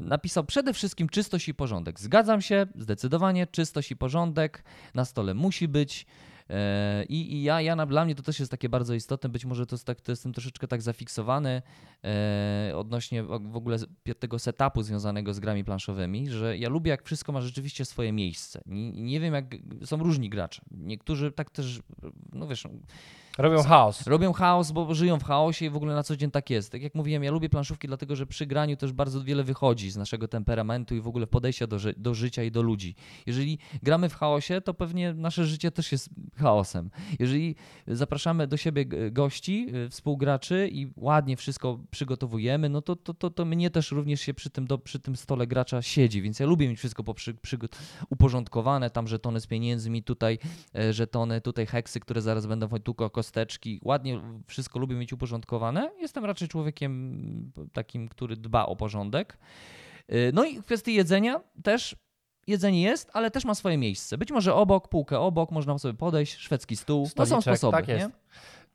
[0.00, 2.00] napisał przede wszystkim czystość i porządek.
[2.00, 6.06] Zgadzam się, zdecydowanie czystość i porządek na stole musi być.
[6.50, 9.66] E, I, i ja, ja dla mnie to też jest takie bardzo istotne, być może
[9.66, 11.62] to, jest tak, to jestem troszeczkę tak zafiksowany
[12.04, 13.78] e, odnośnie w ogóle
[14.18, 18.60] tego setupu związanego z grami planszowymi, że ja lubię jak wszystko ma rzeczywiście swoje miejsce.
[18.66, 19.44] Nie, nie wiem jak,
[19.84, 20.62] są różni gracze.
[20.70, 21.80] Niektórzy tak też,
[22.32, 22.66] no wiesz,
[23.38, 24.06] Robią chaos.
[24.06, 26.72] Robią chaos, bo żyją w chaosie i w ogóle na co dzień tak jest.
[26.72, 29.96] Tak jak mówiłem, ja lubię planszówki, dlatego że przy graniu też bardzo wiele wychodzi z
[29.96, 32.94] naszego temperamentu i w ogóle podejścia do, ży- do życia i do ludzi.
[33.26, 36.90] Jeżeli gramy w chaosie, to pewnie nasze życie też jest chaosem.
[37.18, 37.54] Jeżeli
[37.86, 43.44] zapraszamy do siebie gości, y, współgraczy i ładnie wszystko przygotowujemy, no to, to, to, to
[43.44, 46.68] mnie też również się przy tym, do, przy tym stole gracza siedzi, więc ja lubię
[46.68, 47.68] mieć wszystko poprzy, przygo-
[48.10, 50.38] uporządkowane, tam żetony z pieniędzmi, tutaj
[50.78, 55.90] e, żetony, tutaj heksy, które zaraz będą, tu ko- kosteczki, ładnie wszystko lubię mieć uporządkowane.
[56.00, 59.38] Jestem raczej człowiekiem takim, który dba o porządek.
[60.08, 61.96] E, No i w kwestii jedzenia też
[62.46, 64.18] jedzenie jest, ale też ma swoje miejsce.
[64.18, 67.02] Być może obok, półkę obok, można sobie podejść, szwedzki stół.
[67.02, 68.08] No są Stoliczek, sposoby, tak jest.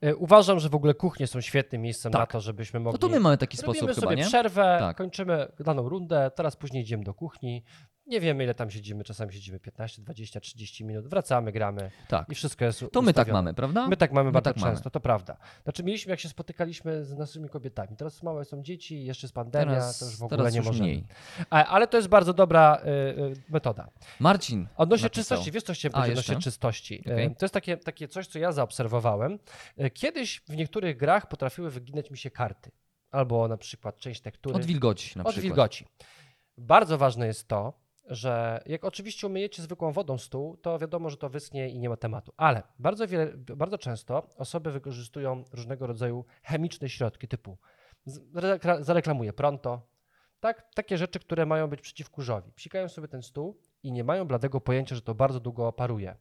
[0.02, 0.08] nie?
[0.08, 2.32] Y, Uważam, że w ogóle kuchnie są świetnym miejscem na Tak.
[2.32, 2.92] to, żebyśmy mogli...
[2.94, 4.24] No to my mamy taki Robimy sposób chyba, sobie nie?
[4.24, 4.96] przerwę, Tak.
[4.96, 7.62] kończymy daną rundę, teraz później idziemy do kuchni.
[8.08, 12.28] Nie wiemy, ile tam siedzimy, czasami siedzimy 15, 20, 30 minut, wracamy, gramy Tak.
[12.28, 13.32] i wszystko jest To my tak ustawione.
[13.38, 13.88] mamy, prawda?
[13.88, 14.72] My tak mamy My bardzo tak mamy.
[14.72, 15.36] często, to prawda.
[15.64, 17.96] Znaczy mieliśmy, jak się spotykaliśmy z naszymi kobietami.
[17.96, 20.84] Teraz małe są dzieci, jeszcze jest pandemia, Teraz, to już w ogóle nie już możemy.
[20.88, 21.04] mniej.
[21.50, 22.80] A, ale to jest bardzo dobra
[23.28, 23.88] y, metoda.
[24.20, 24.68] Marcin.
[24.76, 25.22] Odnośnie napisał.
[25.22, 27.02] czystości, wiesz co chciałem powiedzieć odnośnie czystości?
[27.06, 29.38] E, To jest takie, takie coś, co ja zaobserwowałem.
[29.76, 32.70] E, Kiedyś w niektórych grach potrafiły wyginać mi się karty.
[33.10, 34.56] Albo na przykład część tektury.
[34.56, 35.42] Od wilgoci na Od przykład.
[35.42, 35.86] wilgoci.
[36.58, 41.28] Bardzo ważne jest to, że jak oczywiście umyjecie zwykłą wodą stół, to wiadomo, że to
[41.28, 42.32] wyschnie i nie ma tematu.
[42.36, 47.58] Ale bardzo, wiele, bardzo często osoby wykorzystują różnego rodzaju chemiczne środki typu
[48.80, 49.88] zareklamuję pronto,
[50.40, 52.52] tak, takie rzeczy, które mają być przeciwkurzowi.
[52.52, 56.16] Psikają sobie ten stół i nie mają bladego pojęcia, że to bardzo długo paruje.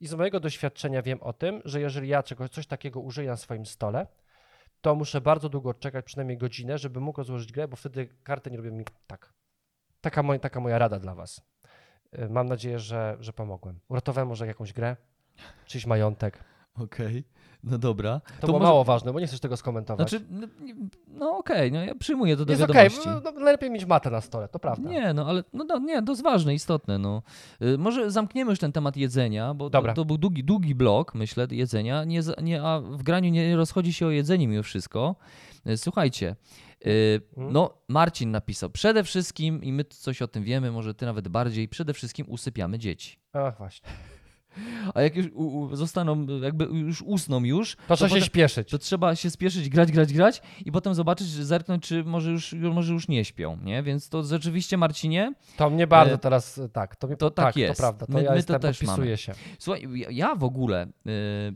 [0.00, 3.36] I z mojego doświadczenia wiem o tym, że jeżeli ja czegoś, coś takiego użyję na
[3.36, 4.06] swoim stole,
[4.80, 8.56] to muszę bardzo długo czekać, przynajmniej godzinę, żeby mógł rozłożyć grę, bo wtedy karty nie
[8.56, 9.32] robią mi tak.
[10.02, 11.40] Taka, moj, taka moja rada dla Was.
[12.18, 13.80] Y, Mam nadzieję, że, że pomogłem.
[13.88, 14.96] Uratowałem może jakąś grę,
[15.66, 16.38] czyjś majątek.
[16.74, 17.24] Okej,
[17.64, 18.20] no dobra.
[18.40, 20.10] To, było może- mało ważne, bo nie chcesz tego skomentować.
[20.10, 20.46] Znaczy, no,
[21.08, 23.08] no okej, no ja przyjmuję to do jest okej, wiadomości.
[23.24, 24.90] no, najlepiej mieć matę na stole, to prawda.
[24.90, 26.98] Nie, no ale no, no, nie, to jest ważne, istotne.
[26.98, 27.22] No.
[27.62, 31.46] Y, może zamkniemy już ten temat jedzenia, bo to, to był długi, długi blok, myślę,
[31.50, 35.16] jedzenia, nie, nie, a w graniu nie rozchodzi się o jedzenie mimo wszystko.
[35.66, 36.36] Y, Słuchajcie,
[36.86, 37.52] y, Mhm.
[37.52, 41.68] no Marcin napisał, przede wszystkim, i my coś o tym wiemy, może ty nawet bardziej,
[41.68, 43.18] przede wszystkim usypiamy dzieci.
[43.32, 43.88] Ach, właśnie.
[44.94, 48.70] A jak już u, u, zostaną, jakby już usną już, To trzeba się śpieszyć.
[48.70, 52.92] to trzeba się spieszyć, grać, grać, grać i potem zobaczyć, zerknąć, czy może już, może
[52.92, 53.82] już nie śpią, nie?
[53.82, 57.56] Więc to rzeczywiście, Marcinie, To mnie bardzo E, teraz, tak, to, mnie, to tak tak
[57.56, 57.76] jest.
[57.76, 59.16] to prawda, to My- ja my to jestem, też podpisuję mamy.
[59.16, 59.32] się.
[59.58, 60.90] Słuchaj, ja- w ogóle y,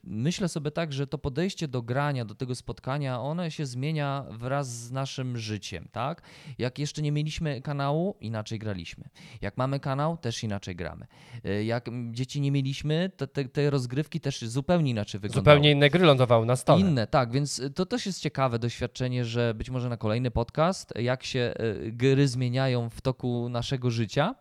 [0.04, 4.68] myślę sobie tak, że to podejście do grania, do tego spotkania, one się zmienia wraz
[4.68, 6.22] z naszym życiem, tak?
[6.58, 9.04] Jak jeszcze nie mieliśmy kanału, inaczej graliśmy.
[9.40, 11.06] Jak mamy kanał, też inaczej gramy.
[11.46, 12.85] Y, jak dzieci nie mieliśmy,
[13.16, 15.42] to te, te rozgrywki też zupełnie inaczej wyglądały.
[15.42, 16.80] Zupełnie inne gry lądowały na stole.
[16.80, 20.92] Inne, tak, więc y, to też jest ciekawe doświadczenie, że być może na kolejny podcast,
[20.96, 24.34] jak się y, gry zmieniają w toku naszego życia.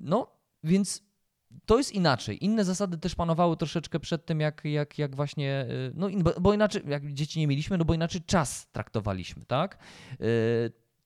[0.00, 0.30] No,
[0.64, 1.02] więc
[1.66, 2.44] to jest inaczej.
[2.44, 6.08] Inne zasady też panowały troszeczkę przed tym, jak, jak, jak właśnie, no
[6.40, 9.78] bo inaczej, jak dzieci nie mieliśmy, no bo inaczej czas traktowaliśmy, tak?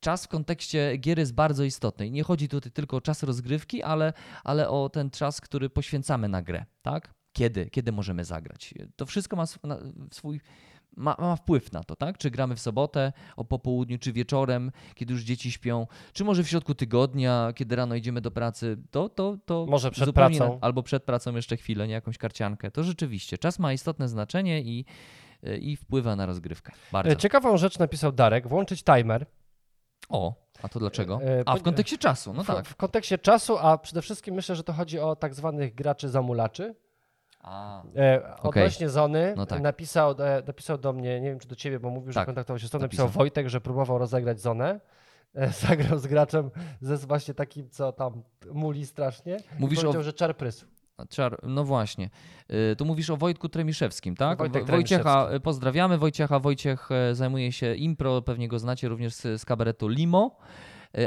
[0.01, 2.07] Czas w kontekście gier jest bardzo istotny.
[2.07, 4.13] I nie chodzi tutaj tylko o czas rozgrywki, ale,
[4.45, 7.15] ale o ten czas, który poświęcamy na grę, tak?
[7.33, 8.75] Kiedy, kiedy możemy zagrać.
[8.97, 9.45] To wszystko ma
[10.13, 10.41] swój,
[10.97, 12.19] ma, ma wpływ na to, tak?
[12.19, 16.49] Czy gramy w sobotę, o popołudniu, czy wieczorem, kiedy już dzieci śpią, czy może w
[16.49, 20.59] środku tygodnia, kiedy rano idziemy do pracy, to, to, to Może przed zupełnie pracą.
[20.61, 22.71] Albo przed pracą jeszcze chwilę, nie jakąś karciankę.
[22.71, 24.85] To rzeczywiście, czas ma istotne znaczenie i,
[25.61, 26.73] i wpływa na rozgrywkę.
[26.93, 27.13] Bardzo.
[27.13, 29.27] E, Ciekawą rzecz napisał Darek, włączyć timer.
[30.09, 31.21] O, a to dlaczego?
[31.23, 32.67] E, A, w kontekście czasu, no w, tak.
[32.67, 36.75] w kontekście czasu, a przede wszystkim myślę, że to chodzi o tak zwanych graczy zamulaczy.
[37.43, 39.63] A, E, odnośnie Zony No tak.
[39.63, 42.59] napisał, e, napisał do mnie, nie wiem czy do ciebie, bo mówił, że Tak, kontaktował
[42.59, 43.07] się z Zoną, napisał.
[43.07, 44.81] napisał Wojtek, że próbował rozegrać Zonę.
[45.35, 49.37] E, zagrał z graczem ze właśnie takim, co tam muli strasznie.
[49.59, 50.67] Mówisz o że czar prysł.
[51.09, 52.11] Czar, no właśnie.
[52.73, 54.39] Y, Tu mówisz o Wojtku Tremiszewskim, tak?
[54.39, 55.99] Wojtek Wo- Wojciecha y, pozdrawiamy.
[55.99, 60.37] Wojciecha, Wojciech e, zajmuje się impro, pewnie go znacie również z, z kabaretu Limo.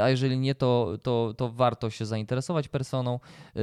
[0.02, 3.20] A jeżeli nie, to, to, to warto się zainteresować personą.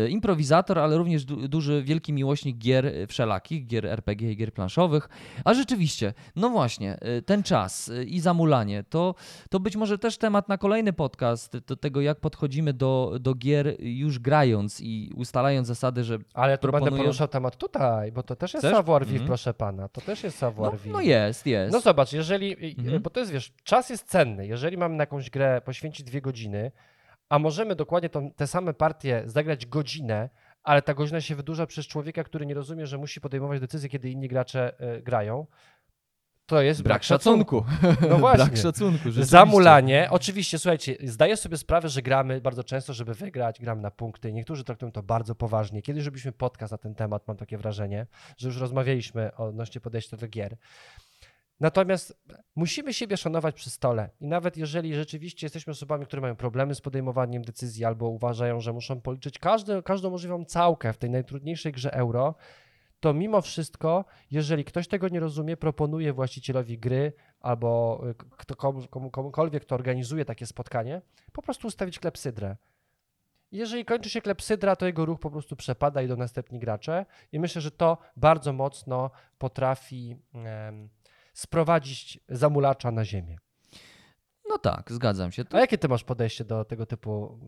[0.09, 5.09] Improwizator, ale również du duży, wielki miłośnik gier wszelakich, gier RPG i gier planszowych.
[5.45, 9.15] A rzeczywiście, no właśnie, ten czas i zamulanie, to,
[9.51, 13.77] to być może też temat na kolejny podcast, do tego jak podchodzimy do, do gier
[13.79, 16.91] już grając i ustalając zasady, że Ale tu proponuję...
[16.91, 18.77] będę poruszał temat tutaj, bo to też jest Chcesz?
[18.77, 19.27] savoir vivre, Mhm.
[19.29, 19.89] proszę pana.
[19.89, 20.93] To też jest savoir no, vivre.
[20.93, 21.73] no jest, jest.
[21.73, 23.03] No zobacz, jeżeli, Mhm.
[23.03, 24.47] bo to jest, wiesz, czas jest cenny.
[24.47, 26.73] Jeżeli mamy na jakąś grę poświęcić dwie godziny,
[27.29, 30.31] a możemy dokładnie tą, te same partie zagrać godzinę,
[30.63, 34.11] ale ta godzina się wydłuża przez człowieka, który nie rozumie, że musi podejmować decyzje, kiedy
[34.11, 35.47] inni gracze e, grają,
[36.51, 37.65] to jest brak, szacunku.
[38.09, 38.45] No właśnie.
[38.45, 39.11] Brak szacunku.
[39.11, 40.09] Zamulanie.
[40.11, 44.33] Oczywiście, słuchajcie, zdaję sobie sprawę, że gramy bardzo często, żeby wygrać, gramy na punkty.
[44.33, 45.83] Niektórzy traktują to bardzo poważnie.
[45.83, 48.07] Kiedyś robiliśmy podcast na ten temat, mam takie wrażenie,
[48.37, 50.57] że już rozmawialiśmy odnośnie podejścia do gier.
[51.61, 52.23] Natomiast
[52.57, 54.11] musimy siebie szanować przy stole.
[54.21, 58.73] I nawet jeżeli rzeczywiście jesteśmy osobami, które mają problemy z podejmowaniem decyzji albo uważają, że
[58.73, 62.35] muszą policzyć każdy, każdą możliwą całkę w tej najtrudniejszej grze euro,
[63.01, 68.89] to mimo wszystko, jeżeli ktoś tego nie rozumie, proponuje właścicielowi gry albo y, kto, komu,
[68.91, 71.03] komu, komukolwiek, kto organizuje takie spotkanie,
[71.33, 72.57] po prostu ustawić klepsydrę.
[73.53, 77.07] Jeżeli kończy się klepsydra, to jego ruch po prostu przepada i do następni gracze.
[77.33, 80.89] I myślę, że to bardzo mocno potrafi em,
[81.33, 83.39] sprowadzić zamulacza na ziemię.
[84.49, 85.45] No tak, zgadzam się.
[85.45, 87.39] To A jakie ty masz podejście do tego typu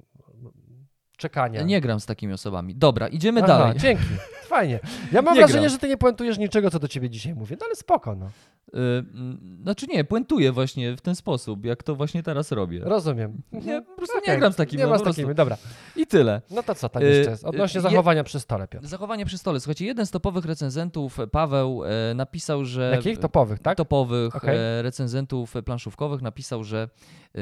[1.23, 1.63] czekania?
[1.63, 2.75] nie gram z takimi osobami.
[2.75, 3.79] Dobra, idziemy Aha, dalej.
[3.79, 4.05] Dzięki.
[4.49, 4.81] Fajnie.
[5.13, 5.73] Ja mam Nie wrażenie, gram.
[5.73, 8.27] że ty nie puentujesz niczego, co do ciebie dzisiaj mówię, no ale spoko, no.
[8.27, 12.81] Y, mm, Znaczy nie, puentuję właśnie w ten sposób, jak to właśnie teraz robię.
[12.85, 13.43] Rozumiem.
[13.53, 14.83] Nie, po prostu nie Okej, gram z takimi.
[14.83, 15.57] Nie no, z takimi, dobra.
[15.97, 16.43] I tyle.
[16.51, 17.45] No to co tam Y, jeszcze jest?
[17.45, 18.87] Odnośnie y, zachowania przy stole, Piotr.
[18.87, 19.61] Zachowanie przy stole.
[19.61, 22.93] Słuchajcie, jeden z topowych recenzentów, Paweł, e, napisał, że...
[22.95, 23.19] Jakich?
[23.19, 23.77] Topowych, tak?
[23.77, 24.57] Topowych Okej.
[24.59, 26.89] e, recenzentów planszówkowych napisał, że
[27.35, 27.39] e,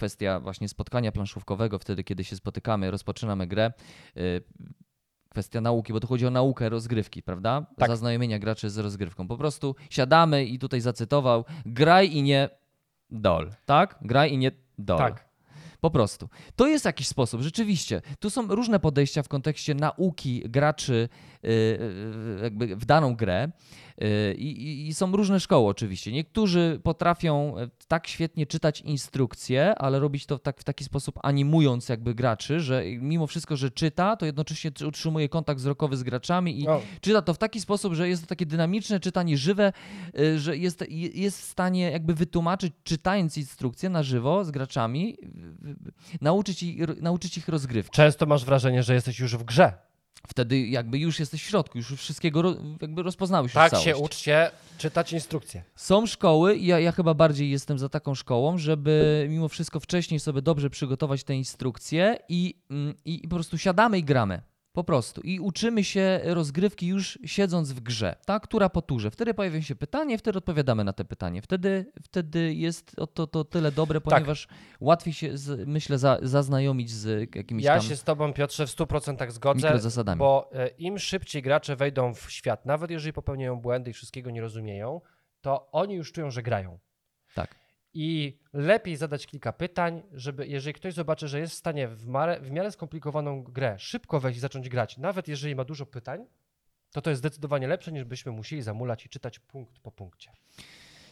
[0.00, 3.72] kwestia właśnie spotkania planszówkowego, wtedy kiedy się spotykamy, rozpoczynamy grę,
[4.16, 4.20] e,
[5.28, 7.66] kwestia nauki, bo to chodzi o naukę rozgrywki, prawda?
[7.76, 7.88] Tak.
[7.88, 9.28] Zaznajomienia graczy z rozgrywką.
[9.28, 12.48] Po prostu siadamy i tutaj zacytował, graj i nie
[13.10, 13.98] dol, tak?
[14.02, 14.98] Graj i nie dol.
[14.98, 15.30] Tak.
[15.80, 16.28] Po prostu.
[16.56, 18.02] To jest jakiś sposób, rzeczywiście.
[18.18, 21.08] Tu są różne podejścia w kontekście nauki graczy
[22.42, 23.50] jakby w daną grę
[23.98, 26.12] yy, i, i są różne szkoły oczywiście.
[26.12, 31.88] Niektórzy potrafią e, tak świetnie czytać instrukcje, ale robić to tak, w taki sposób animując
[31.88, 36.66] jakby graczy, że mimo wszystko, że czyta, to jednocześnie utrzymuje kontakt wzrokowy z graczami i
[37.00, 39.72] czyta to w taki sposób, że jest to takie dynamiczne czytanie żywe,
[40.18, 40.84] y, że jest,
[41.14, 47.02] jest w stanie jakby wytłumaczyć, czytając instrukcje na żywo z graczami, y, y, nauczyć ich,
[47.02, 47.96] nauczyć ich rozgrywki.
[47.96, 49.89] często masz wrażenie, że jesteś już w grze.
[50.28, 55.62] Wtedy jakby już jesteś w środku, już wszystkiego jakby rozpoznałeś Tak się uczcie czytać instrukcje.
[55.76, 60.20] Są szkoły, i ja, ja chyba bardziej jestem za taką szkołą, żeby mimo wszystko wcześniej
[60.20, 64.42] sobie dobrze przygotować te instrukcje i, mm, i, i po prostu siadamy i gramy.
[64.72, 65.20] Po prostu.
[65.20, 68.42] I uczymy się rozgrywki już siedząc w grze, tak?
[68.42, 69.10] Która po turze.
[69.10, 71.42] Wtedy pojawia się pytanie, wtedy odpowiadamy na te pytanie.
[71.42, 74.48] Wtedy, wtedy jest to, to tyle dobre, ponieważ
[74.80, 79.30] łatwiej się, z, myślę, za, zaznajomić z jakimiś Ja się z tobą, Piotrze, w 100%
[79.30, 79.80] zgodzę,
[80.16, 84.40] bo e, im szybciej gracze wejdą w świat, nawet jeżeli popełniają błędy i wszystkiego nie
[84.40, 85.00] rozumieją,
[85.40, 86.78] to oni już czują, że grają.
[87.94, 92.40] I lepiej zadać kilka pytań, żeby jeżeli ktoś zobaczy, że jest w stanie w, miarę-
[92.40, 96.26] w miarę skomplikowaną grę szybko wejść i zacząć grać, nawet jeżeli ma dużo pytań,
[96.92, 100.32] to to jest zdecydowanie lepsze, niż byśmy musieli zamulać i czytać punkt po punkcie.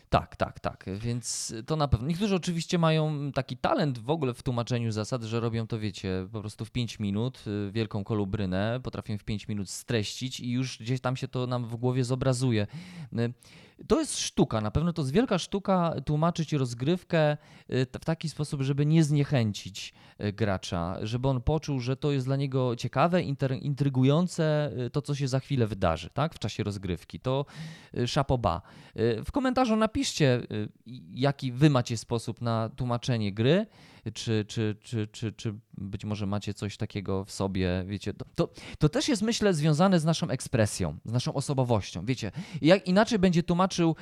[0.09, 0.85] Tak, tak, tak.
[0.99, 2.09] Więc to na pewno.
[2.09, 6.41] Niektórzy oczywiście mają taki talent w ogóle w tłumaczeniu zasad, że robią to, wiecie, po
[6.41, 11.01] prostu w 5 minut, y, wielką kolubrynę, potrafią w 5 minut streścić i już gdzieś
[11.01, 12.67] tam się to nam w głowie zobrazuje.
[13.87, 17.37] To jest sztuka, na pewno to jest wielka sztuka tłumaczyć rozgrywkę
[17.73, 22.27] y, w taki sposób, żeby nie zniechęcić y, gracza, żeby on poczuł, że to jest
[22.27, 23.23] dla niego ciekawe,
[23.61, 27.21] intrygujące, y, to co się za chwilę wydarzy, tak, w czasie rozgrywki.
[27.21, 27.45] To
[28.07, 28.63] szapoba.
[29.25, 30.43] W komentarzu napiszcie,
[31.15, 33.67] jaki wy macie sposób na tłumaczenie gry,
[34.15, 38.15] czy, czy, czy, czy, czy być może macie coś takiego w sobie, wiecie.
[38.15, 42.07] To, to, to też jest, myślę, związane z naszą ekspresją, z naszą osobowością.
[42.07, 42.33] Wiecie,
[42.63, 43.97] jak inaczej będzie tłumaczył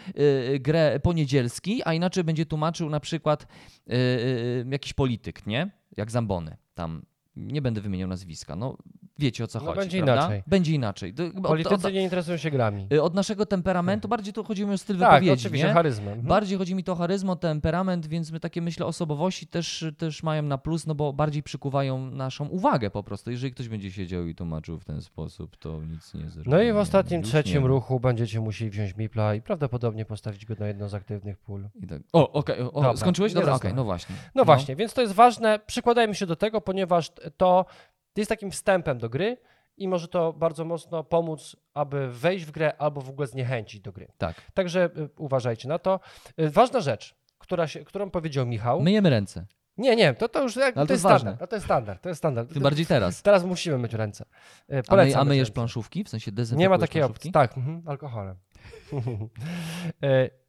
[0.55, 5.71] y, grę poniedzielski, a inaczej będzie tłumaczył na przykład y, y, jakiś polityk, nie?
[5.97, 6.57] Jak Zambony.
[6.75, 7.03] Tam
[7.37, 8.57] nie będę wymieniał nazwiska.
[8.57, 8.77] No,
[9.19, 10.15] wiecie o co No, chodzi, będzie prawda?
[10.23, 10.43] inaczej.
[10.47, 11.15] Będzie inaczej.
[11.39, 12.89] Od- Politycy od, nie interesują się grami.
[13.03, 15.73] od naszego temperamentu bardziej tu chodzi mi o styl Tak, wypowiedzi, oczywiście, nie?
[15.75, 16.07] charyzmę.
[16.11, 16.27] Mhm.
[16.29, 20.43] Bardziej chodzi mi to o charyzmę, temperament, więc my takie myślę osobowości też, też mają
[20.43, 23.31] na plus, no bo bardziej przykuwają naszą uwagę po prostu.
[23.31, 26.51] Jeżeli ktoś będzie siedział i tłumaczył w ten sposób, to nic nie zrobi.
[26.51, 27.69] No i w ostatnim, Już trzecim nie.
[27.69, 31.69] ruchu będziecie musieli wziąć Mipla i prawdopodobnie postawić go na jedno z aktywnych pól.
[31.83, 32.03] I tak.
[32.13, 33.33] O, okej, o, Dobra, skończyłeś?
[33.33, 33.77] Dobra, okej, zasnąłem.
[33.77, 34.15] no właśnie.
[34.35, 35.59] No właśnie, więc to jest ważne.
[35.67, 37.67] Przykładajmy się do tego, ponieważ to
[38.17, 39.37] jest takim wstępem do gry
[39.77, 43.93] i może to bardzo mocno pomóc, aby wejść w grę albo w ogóle zniechęcić do
[43.93, 44.09] gry.
[44.19, 44.37] Tak.
[44.55, 46.01] Także y, uważajcie na to.
[46.41, 48.81] Y, Ważna rzecz, która się, którą powiedział Michał.
[48.81, 49.47] Myjemy ręce.
[49.79, 51.41] Nie, nie, to, to już jak, Ale to, to jest standard.
[51.41, 52.03] No, to jest standard.
[52.03, 52.53] To jest standard.
[52.53, 53.23] Tym bardziej teraz.
[53.23, 54.25] Teraz musimy myć ręce.
[54.25, 54.27] Y,
[54.73, 55.55] A, my, polecam a myjesz ręce.
[55.55, 56.05] planszówki?
[56.05, 57.19] W sensie dezynfekujesz Nie ma takiej planszówki?
[57.19, 57.33] opcji.
[57.33, 58.37] Tak, mhm, alkoholem.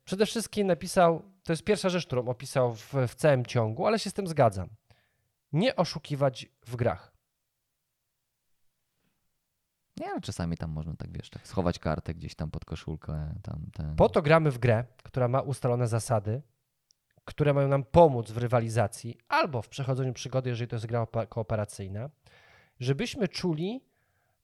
[0.06, 4.10] Przede wszystkim napisał, to jest pierwsza rzecz, którą opisał w, w całym ciągu, ale się
[4.10, 4.70] z tym zgadzam.
[5.52, 7.18] Nie oszukiwać w grach.
[10.00, 13.34] Nie, ale czasami tam można tak, wiesz, tak schować kartę gdzieś tam pod koszulkę.
[13.44, 13.96] Tam, ten...
[13.96, 16.42] Po to gramy w grę, która ma ustalone zasady,
[17.26, 22.10] które mają nam pomóc w rywalizacji albo w przechodzeniu przygody, jeżeli to jest gra kooperacyjna,
[22.80, 23.82] żebyśmy czuli,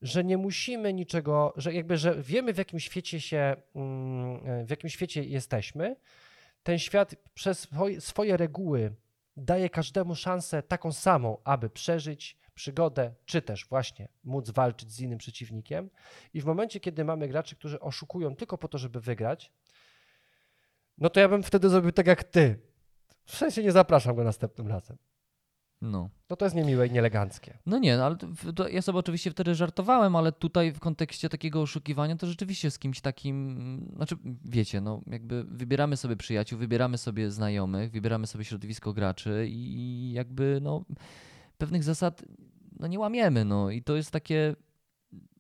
[0.02, 4.90] że nie musimy niczego, że jakby, że wiemy w jakim świecie się, mm, w jakim
[4.90, 5.96] świecie jesteśmy.
[6.64, 8.96] Ten świat przez swoje reguły
[9.38, 15.18] daje każdemu szansę taką samą, aby przeżyć przygodę, czy też właśnie móc walczyć z innym
[15.18, 15.90] przeciwnikiem.
[16.34, 19.52] I w momencie, kiedy mamy graczy, którzy oszukują tylko po to, żeby wygrać,
[20.98, 22.60] no to ja bym wtedy zrobił tak jak ty.
[23.26, 24.98] W sensie nie zapraszam go następnym razem.
[25.84, 26.10] No.
[26.30, 27.58] No to jest niemiłe i nieeleganckie.
[27.66, 28.16] No nie, no ale
[28.56, 32.80] to, ja sobie oczywiście wtedy żartowałem, ale tutaj w kontekście takiego oszukiwania to rzeczywiście z
[32.80, 34.16] kimś takim, znaczy
[34.46, 40.60] wiecie, no jakby wybieramy sobie przyjaciół, wybieramy sobie znajomych, wybieramy sobie środowisko graczy i jakby
[40.62, 40.86] no
[41.58, 42.24] pewnych zasad
[42.80, 44.56] no nie łamiemy, no i to jest takie,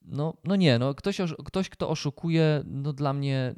[0.01, 3.55] no, no nie, no ktoś, ktoś kto oszukuje, no dla mnie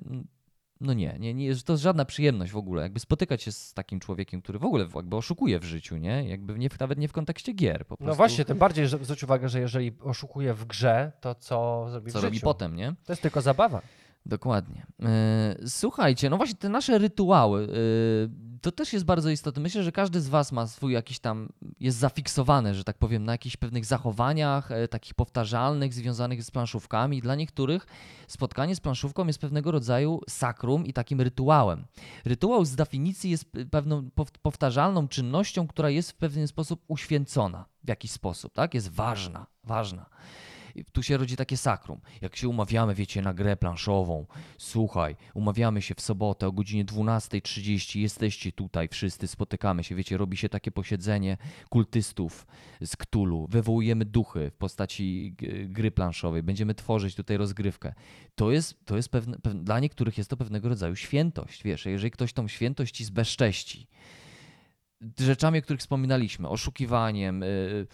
[0.86, 4.00] no nie, nie, nie, to jest żadna przyjemność w ogóle, jakby spotykać się z takim
[4.00, 6.30] człowiekiem, który w ogóle jakby oszukuje w życiu, nie?
[6.30, 8.06] Jakby nie, nawet nie w kontekście gier, po prostu.
[8.06, 12.12] No właśnie, tym bardziej, że zwróć uwagę, że jeżeli oszukuje w grze, to co zrobi
[12.12, 12.44] co w robi życiu?
[12.44, 12.96] potem, nie?
[13.06, 13.82] To jest tylko zabawa.
[14.26, 14.86] Dokładnie.
[15.04, 19.62] E, Słuchajcie, no właśnie te nasze rytuały, e, to też jest bardzo istotne.
[19.62, 21.50] Myślę, że każdy z Was ma swój jakiś tam,
[21.80, 27.22] jest zafiksowany, że tak powiem, na jakichś pewnych zachowaniach, e, takich powtarzalnych, związanych z planszówkami.
[27.22, 27.88] Dla niektórych
[28.28, 31.86] spotkanie z planszówką jest pewnego rodzaju sakrum i takim rytuałem.
[32.26, 37.88] Rytuał z definicji jest pewną pow- powtarzalną czynnością, która jest w pewien sposób uświęcona w
[37.90, 38.74] jakiś sposób, tak?
[38.74, 40.06] Jest ważna, ważna.
[40.92, 42.00] Tu się rodzi takie sakrum.
[42.22, 44.26] Jak się umawiamy, wiecie, na grę planszową,
[44.58, 50.38] słuchaj, umawiamy się w sobotę o godzinie 12.30, jesteście tutaj wszyscy, spotykamy się, wiecie, robi
[50.38, 51.38] się takie posiedzenie
[51.70, 52.48] kultystów
[52.82, 57.94] z Ktulu, wywołujemy duchy w postaci gry planszowej, będziemy tworzyć tutaj rozgrywkę.
[58.36, 62.34] To jest, to jest pewne, dla niektórych jest to pewnego rodzaju świętość, wiesz, jeżeli ktoś
[62.34, 63.88] tą świętość ci zbezcześci,
[65.20, 67.88] rzeczami, o których wspominaliśmy, oszukiwaniem, y,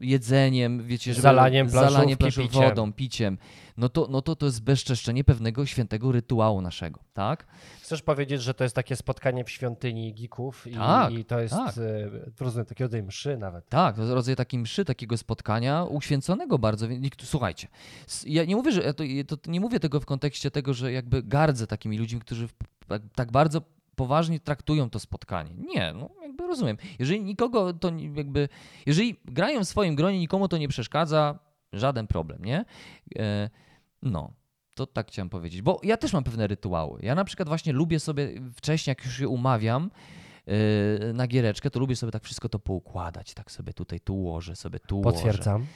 [0.00, 2.62] jedzeniem, wiecie, żeby, Zalaniem planszówki, planszów piciem.
[2.62, 3.38] wodą, piciem,
[3.76, 7.46] no to, no to to jest bezczeszczenie pewnego świętego rytuału naszego, tak?
[7.82, 11.54] Chcesz powiedzieć, że to jest takie spotkanie w świątyni geeków i, Tak, i to jest
[11.54, 11.78] tak.
[11.78, 12.10] e,
[12.40, 13.68] rozumiem, takie rodzaj mszy nawet.
[13.68, 16.86] Tak, to rodzaj takiej mszy, takiego spotkania uświęconego bardzo.
[17.22, 17.68] Słuchajcie,
[18.26, 19.04] ja nie mówię, że ja to,
[19.36, 22.48] to nie mówię tego w kontekście tego, że jakby gardzę takimi ludźmi, którzy
[22.88, 23.60] tak, tak bardzo
[23.96, 25.50] poważnie traktują to spotkanie.
[25.54, 26.76] Nie, no jakby rozumiem.
[26.98, 28.48] Jeżeli nikogo to jakby,
[28.86, 31.38] jeżeli grają w swoim gronie, nikomu to nie przeszkadza,
[31.72, 32.64] żaden problem, nie?
[33.18, 33.50] E,
[34.02, 34.32] no.
[34.74, 37.00] To tak chciałem powiedzieć, bo ja też mam pewne rytuały.
[37.02, 39.90] Ja na przykład właśnie lubię sobie wcześniej, jak już się umawiam,
[40.46, 44.56] yy, na giereczkę, to lubię sobie tak wszystko to poukładać, tak sobie tutaj tu ułożę,
[44.56, 45.66] sobie tu Potwierdzam.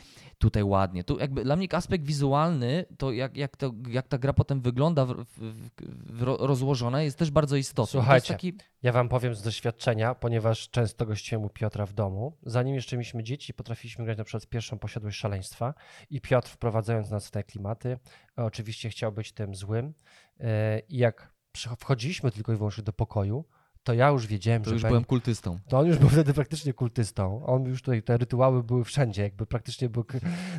[0.40, 1.04] Tutaj ładnie.
[1.04, 5.04] Tu jakby dla mnie aspekt wizualny, to jak, jak, to jak ta gra potem wygląda
[5.04, 5.70] w, w,
[6.16, 8.00] w, ro- rozłożona jest też bardzo istotne.
[8.00, 12.36] Słuchajcie, taki, Ja wam powiem z doświadczenia, ponieważ często gościłem u Piotra w domu.
[12.42, 15.74] Zanim jeszcze mieliśmy dzieci, potrafiliśmy grać na przykład pierwszą posiadłość szaleństwa
[16.10, 17.98] i Piotr wprowadzając nas w te klimaty,
[18.36, 19.94] oczywiście chciał być tym złym
[20.40, 21.32] e, i jak
[21.78, 23.44] wchodziliśmy tylko i wyłącznie do pokoju,
[23.84, 25.58] to ja już wiedziałem, to że już będzie- byłem kultystą.
[25.68, 27.46] To on już był wtedy praktycznie kultystą.
[27.46, 30.04] On już tutaj, te rytuały były wszędzie, jakby praktycznie był,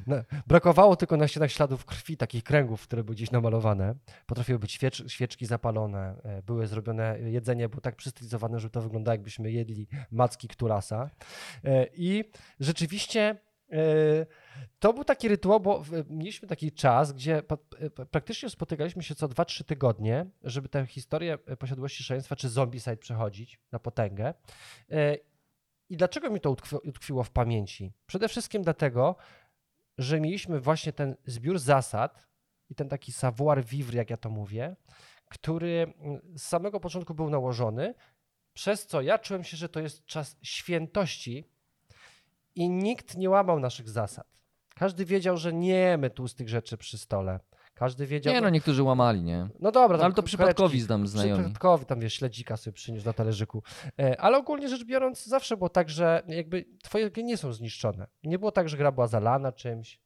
[0.08, 3.96] na, brakowało tylko na ścianach śladów krwi, takich kręgów, które były gdzieś namalowane.
[4.26, 9.14] Potrafiły być świecz, świeczki zapalone, e, były zrobione, jedzenie było tak przystylizowane, że to wyglądało
[9.14, 11.10] jakbyśmy jedli macki Kturasa.
[11.64, 12.24] E, I
[12.60, 13.51] rzeczywiście e,
[14.80, 19.64] to był taki rytuał, bo mieliśmy taki czas, gdzie e, praktycznie spotykaliśmy się co 2-3
[19.64, 24.34] tygodnie, żeby tę historię e, posiadłości szaleństwa czy zombicide przechodzić na potęgę.
[24.92, 25.18] E,
[25.90, 27.94] I dlaczego mi to utkwi- utkwiło w pamięci?
[28.06, 29.16] Przede wszystkim dlatego,
[29.98, 32.28] że mieliśmy właśnie ten zbiór zasad
[32.70, 34.76] i ten taki savoir vivre, jak ja to mówię,
[35.30, 37.94] który mm, z samego początku był nałożony,
[38.54, 41.52] przez co ja czułem się, że to jest czas świętości
[42.56, 44.28] i nikt nie łamał naszych zasad.
[44.76, 47.40] Każdy wiedział, że nie jemy tłustych rzeczy przy stole.
[47.74, 48.34] Każdy wiedział.
[48.34, 49.50] Nie no, niektórzy łamali, nie?
[49.60, 51.44] No dobra, No, ale to przypadkowi znam znajomi.
[51.44, 53.64] Przypadkowi tam wiesz, śledzika sobie przyniósł na talerzyku.
[54.00, 58.08] E, Ale ogólnie rzecz biorąc, zawsze było tak, że jakby twoje gry nie są zniszczone.
[58.24, 60.00] Nie było tak, że gra była zalana czymś.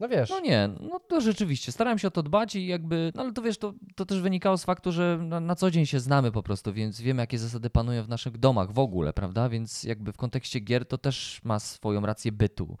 [0.00, 0.30] No wiesz.
[0.30, 1.72] No nie, no to rzeczywiście.
[1.72, 4.58] Starałem się o to dbać i jakby, no ale to wiesz, to, to też wynikało
[4.58, 7.70] z faktu, że na, na co dzień się znamy po prostu, więc wiemy, jakie zasady
[7.70, 9.48] panują w naszych domach w ogóle, prawda?
[9.48, 12.78] Więc jakby w kontekście gier to też ma swoją rację bytu.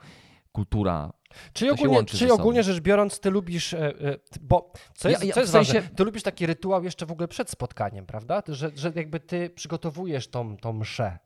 [0.52, 1.12] Kultura.
[1.52, 5.34] Czyli, ogólnie, czyli ogólnie rzecz biorąc, ty lubisz, e, e, bo co jest, Ja- ja
[5.34, 8.42] co jest w sensie- ważne, ty lubisz taki rytuał jeszcze w ogóle przed spotkaniem, prawda?
[8.48, 11.18] Że, że jakby ty przygotowujesz tą, tą mszę.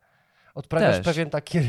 [0.54, 1.04] Odprawiasz Też.
[1.04, 1.62] pewien taki, e,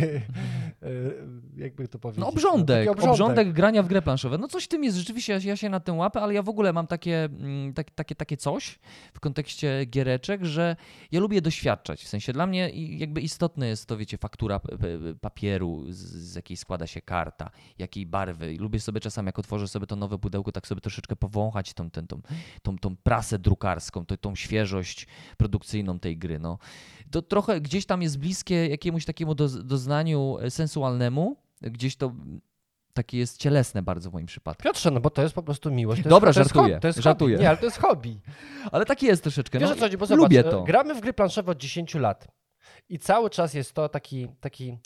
[1.58, 2.22] jakby to powiedzieć.
[2.22, 3.54] No obrządek, taki obrządek.
[3.54, 4.38] grania w grę planszową.
[4.38, 6.50] No coś w tym jest, rzeczywiście ja, ja się na tym łapę, ale ja w
[6.50, 8.80] ogóle mam takie, mm, tak, takie, takie coś
[9.14, 10.76] w kontekście giereczek, że
[11.12, 12.04] ja lubię doświadczać.
[12.04, 14.60] W sensie dla mnie jakby istotne jest to, wiecie, faktura
[15.22, 18.54] papieru, z, z jakiej składa się karta, jakiej barwy.
[18.54, 21.92] I lubię sobie czasami, jak otworzę sobie to nowe pudełko, tak sobie troszeczkę powąchać tą,
[21.92, 22.22] tą, tą,
[22.62, 25.08] tą, tą prasę drukarską, tą, tą świeżość
[25.38, 26.40] produkcyjną tej gry.
[26.40, 26.58] No.
[27.12, 32.42] To trochę gdzieś tam jest bliskie jakiemuś takiemu doz, doznaniu e, sensualnemu, gdzieś to mm,
[32.94, 34.64] takie jest cielesne bardzo w moim przypadku.
[34.64, 36.04] Piotrze, no bo to jest po prostu miłość.
[36.04, 37.36] To Dobra, jest, to jest żartuję, To jest żartuję.
[37.36, 37.44] Hobby.
[37.44, 38.20] Nie, ale to jest hobby.
[38.72, 39.60] Ale tak jest troszeczkę.
[39.60, 40.64] Wiesz no, co chodzi, bo zobacz, lubię e, to.
[40.64, 42.28] gramy w gry planszowe od 10 lat
[42.90, 44.78] i cały czas jest to taki, taki,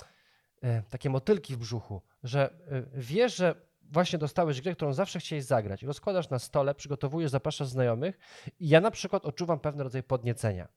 [0.63, 2.49] e, takie motylki w brzuchu, że
[2.93, 3.55] wiesz, że
[3.91, 5.83] właśnie dostałeś grę, którą zawsze chciałeś zagrać.
[5.83, 8.17] Rozkładasz na stole, przygotowujesz, zapraszasz znajomych
[8.59, 10.67] i ja na przykład odczuwam pewien rodzaj podniecenia.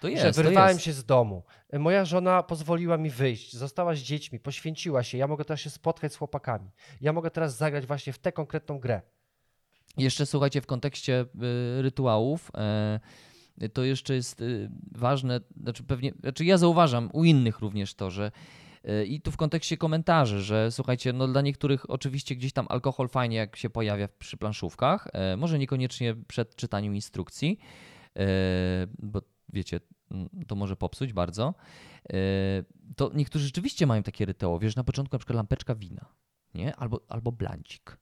[0.00, 0.84] To że jest, to wyrwałem jest.
[0.84, 1.42] się z domu.
[1.70, 5.18] E, Moja żona pozwoliła mi wyjść, została z dziećmi, poświęciła się.
[5.18, 6.70] Ja mogę teraz się spotkać z chłopakami.
[7.00, 9.02] Ja mogę teraz zagrać właśnie w tę konkretną grę.
[9.96, 11.20] Jeszcze słuchajcie, w kontekście
[11.78, 12.50] y, rytuałów,
[13.62, 14.42] y, to jeszcze jest
[14.92, 18.30] ważne, znaczy pewnie, znaczy ja zauważam u innych również to, że
[19.06, 23.36] i tu w kontekście komentarzy, że słuchajcie, no dla niektórych oczywiście gdzieś tam alkohol fajnie
[23.36, 27.58] jak się pojawia przy planszówkach, może niekoniecznie przed czytaniem instrukcji,
[28.98, 29.20] bo
[29.52, 29.80] wiecie,
[30.46, 31.54] to może popsuć bardzo.
[32.12, 32.16] E,
[32.96, 36.06] To niektórzy rzeczywiście mają takie rytuały, wiesz, na początku na przykład lampeczka wina,
[36.54, 36.76] nie?
[36.76, 37.98] Albo, albo blancik.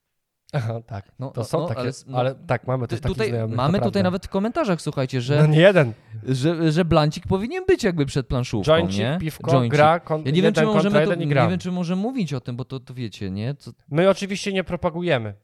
[0.55, 1.13] Aha, tak.
[1.19, 3.57] No, To no, są no, takie, ale ale, no, tak, mamy też tutaj, znajomych.
[3.57, 5.93] mamy tutaj nawet w komentarzach, słuchajcie, że, No nie jeden.
[6.29, 9.19] że, że blancik powinien być jakby przed planszówką, Jointik, nie?
[9.21, 9.73] piwko, Jointik.
[9.73, 12.57] gra, kon- Ja nie wiem, czy możemy, to, nie wiem, czy możemy mówić o tym,
[12.57, 13.55] bo to, to wiecie, nie?
[13.55, 15.35] To, My oczywiście nie propagujemy.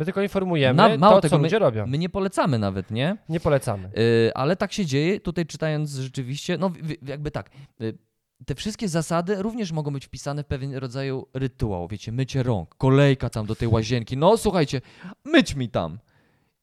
[0.00, 1.86] My tylko informujemy Na- mało to, tego, co ludzie robią.
[1.86, 3.16] my nie polecamy nawet, nie?
[3.28, 3.90] Nie polecamy.
[3.96, 6.70] Yy, ale tak się dzieje, tutaj czytając rzeczywiście, no
[7.02, 7.98] jakby tak, yy,
[8.46, 13.30] te wszystkie zasady również mogą być wpisane w pewien rodzaju rytuał, wiecie, mycie rąk, kolejka
[13.30, 14.80] tam do tej łazienki, no słuchajcie,
[15.24, 15.98] myć mi tam.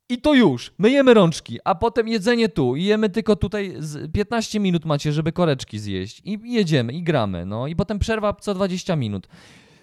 [0.10, 4.60] I to już, myjemy rączki, a potem jedzenie tu i jemy tylko tutaj, z 15
[4.60, 8.96] minut macie, żeby koreczki zjeść i jedziemy i gramy, no i potem przerwa co 20
[8.96, 9.28] minut.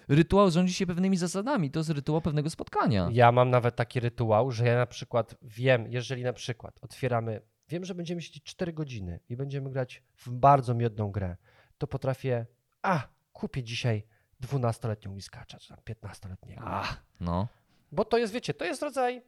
[0.07, 3.09] Rytuał rządzi się pewnymi zasadami, to jest rytuał pewnego spotkania.
[3.11, 7.85] Ja mam nawet taki rytuał, że ja na przykład wiem, jeżeli na przykład otwieramy, wiem,
[7.85, 11.37] że będziemy siedzieć 4 godziny i będziemy grać w bardzo miodną grę,
[11.77, 12.45] to potrafię,
[12.81, 14.03] a, kupię dzisiaj
[14.41, 16.61] 12-letnią whiskacza, czy tam 15-letniego.
[16.65, 17.47] Ach, no.
[17.91, 19.21] Bo to jest, wiecie, to jest rodzaj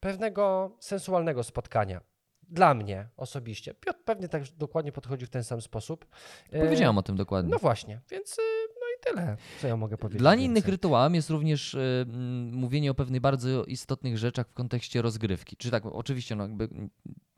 [0.00, 2.00] pewnego sensualnego spotkania.
[2.50, 3.74] Dla mnie osobiście.
[3.74, 6.06] Piotr pewnie tak dokładnie podchodzi w ten sam sposób.
[6.52, 7.50] E, Powiedziałem o tym dokładnie.
[7.50, 8.42] No właśnie, więc y,
[8.98, 10.18] i tyle, co ja mogę powiedzieć.
[10.18, 10.46] Dla więcej.
[10.46, 12.06] innych rytuałem jest również y,
[12.52, 15.56] mówienie o pewnych bardzo istotnych rzeczach w kontekście rozgrywki.
[15.56, 16.68] Czy tak, oczywiście, no jakby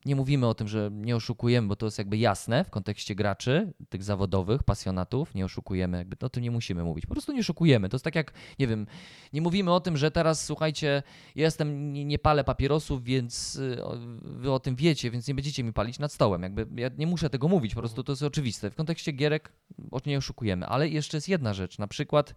[0.05, 3.73] nie mówimy o tym, że nie oszukujemy, bo to jest jakby jasne w kontekście graczy,
[3.89, 7.07] tych zawodowych, pasjonatów, nie oszukujemy, jakby o tym nie musimy mówić.
[7.07, 7.89] Po prostu nie oszukujemy.
[7.89, 8.87] To jest tak jak, nie wiem,
[9.33, 11.03] nie mówimy o tym, że teraz słuchajcie,
[11.37, 13.83] ja jestem, nie, nie palę papierosów, więc y,
[14.23, 16.43] wy o tym wiecie, więc nie będziecie mi palić nad stołem.
[16.43, 18.71] Jakby ja nie muszę tego mówić, po prostu to jest oczywiste.
[18.71, 19.53] W kontekście gierek
[20.07, 20.67] nie oszukujemy.
[20.67, 22.35] Ale jeszcze jest jedna rzecz, na przykład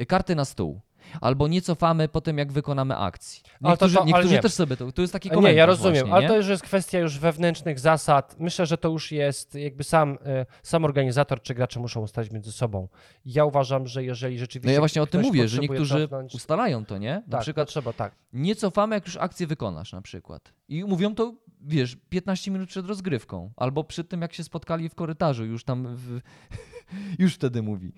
[0.00, 0.80] y, karty na stół.
[1.20, 3.42] Albo nie cofamy po tym, jak wykonamy akcji.
[3.62, 4.40] Ale Niektórzy, to- ale niektórzy nie.
[4.40, 4.92] też sobie to.
[4.92, 5.56] To jest taki Nie, komentarz.
[5.56, 6.28] ja rozumiem, właśnie, ale nie?
[6.28, 8.36] to już jest kwestia już wewnętrznych zasad.
[8.38, 12.52] Myślę, że to już jest jakby sam, e, sam organizator czy gracze muszą ustalić między
[12.52, 12.88] sobą.
[13.24, 14.66] Ja uważam, że jeżeli rzeczywiście.
[14.68, 17.14] No ja właśnie o tym mówię, że niektórzy cofnąć, ustalają to, nie?
[17.14, 18.14] Na tak, przykład trzeba tak.
[18.32, 20.52] nie cofamy, jak już akcję wykonasz na przykład.
[20.68, 23.52] I mówią to, wiesz, 15 minut przed rozgrywką.
[23.56, 26.20] Albo przy tym, jak się spotkali w korytarzu, już tam w...
[27.18, 27.92] już wtedy mówi,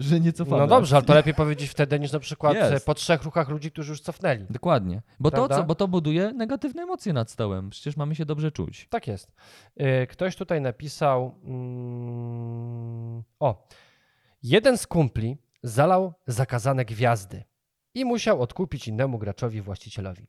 [0.00, 0.60] że nie cofamy.
[0.60, 2.86] No dobrze, ale to lepiej powiedzieć wtedy niż na przykład e, Jest.
[2.86, 4.46] po trzech ruchach ludzi, którzy już cofnęli.
[4.50, 5.02] Dokładnie.
[5.20, 7.70] Bo to, co, bo to buduje negatywne emocje nad stołem.
[7.70, 8.86] Przecież mamy się dobrze czuć.
[8.90, 9.32] Tak jest.
[9.76, 11.34] E, Ktoś tutaj napisał.
[11.44, 13.68] Mm, o.
[14.42, 17.44] Jeden z kumpli zalał zakazane gwiazdy
[17.94, 20.26] i musiał odkupić innemu graczowi właścicielowi.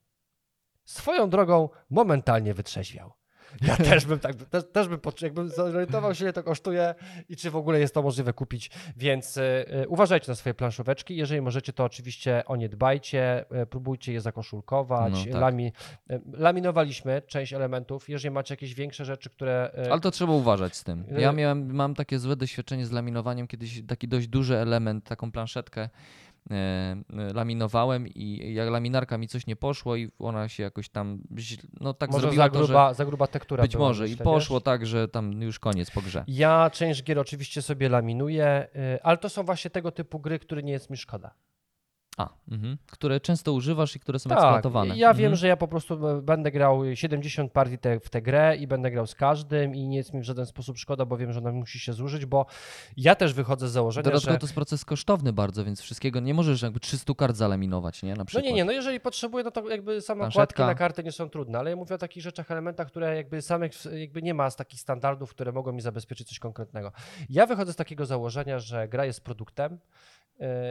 [0.85, 3.13] Swoją drogą momentalnie wytrzeźwiał.
[3.61, 6.95] Ja też bym tak, też, też bym, jakbym zorientował się, ile to kosztuje
[7.29, 9.41] i czy w ogóle jest to możliwe kupić, więc y,
[9.83, 14.21] y, uważajcie na swoje planszóweczki, jeżeli możecie, to oczywiście o nie dbajcie, y, próbujcie je
[14.21, 15.41] zakoszulkować, No, tak.
[15.41, 15.71] lami,
[16.33, 19.71] laminowaliśmy część elementów, jeżeli macie jakieś większe rzeczy, które...
[19.91, 21.05] Ale to trzeba uważać z tym.
[21.17, 25.89] Ja miałem, mam takie złe doświadczenie z laminowaniem, kiedyś taki dość duży element, taką planszetkę
[27.33, 31.93] laminowałem i jak laminarka mi coś nie poszło i ona się jakoś tam, źle- no
[31.93, 34.57] tak może zrobiła za to, że gruba, za gruba tektura być może myślę, i poszło
[34.57, 34.63] wiesz?
[34.63, 36.23] tak, że tam już koniec po grze.
[36.27, 40.63] Ja część gier oczywiście sobie laminuję, y, ale to są właśnie tego typu gry, które
[40.63, 41.33] nie jest mi szkoda.
[42.21, 42.77] A, mhm.
[42.91, 44.97] które często używasz i które są Tak, eksploatowane.
[44.97, 45.35] ja wiem, Mhm.
[45.35, 48.91] że ja po prostu e, będę grał 70 partii te, w tę grę i będę
[48.91, 51.51] grał z każdym i nie jest mi w żaden sposób szkoda, bo wiem, że ona
[51.51, 52.45] musi się zużyć, bo
[52.97, 54.39] ja też wychodzę z założenia, Dodatkowo że...
[54.39, 58.09] to jest proces kosztowny bardzo, więc wszystkiego nie możesz jakby 300 kart zalaminować, nie?
[58.11, 58.45] Na No przykład.
[58.45, 60.65] nie, nie, no jeżeli potrzebuję, no to jakby same Planszetka.
[60.65, 63.71] na karty nie są trudne, ale ja mówię o takich rzeczach, elementach, które jakby samych
[63.93, 66.91] jakby nie ma z takich standardów, które mogą mi zabezpieczyć coś konkretnego.
[67.29, 69.79] Ja wychodzę z takiego założenia, że gra jest produktem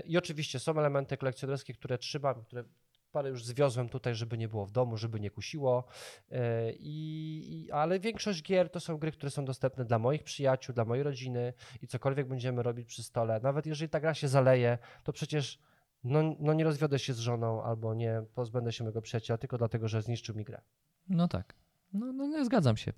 [0.05, 2.65] i oczywiście są elementy kolekcjonerskie, które trzymam, które
[3.13, 5.85] parę już zwiozłem tutaj, żeby nie było w domu, żeby nie kusiło,
[6.31, 6.39] yy,
[6.79, 11.05] i, ale większość gier to są gry, które są dostępne dla moich przyjaciół, dla mojej
[11.05, 11.53] rodziny
[11.83, 15.59] i cokolwiek będziemy robić przy stole, nawet jeżeli ta gra się zaleje, to przecież
[16.05, 19.89] no, no nie rozwiodę się z żoną albo nie pozbędę się mojego przyjaciela tylko dlatego,
[19.89, 20.61] że zniszczył mi grę.
[21.09, 21.55] No tak.
[21.93, 22.93] No, no nie, zgadzam się.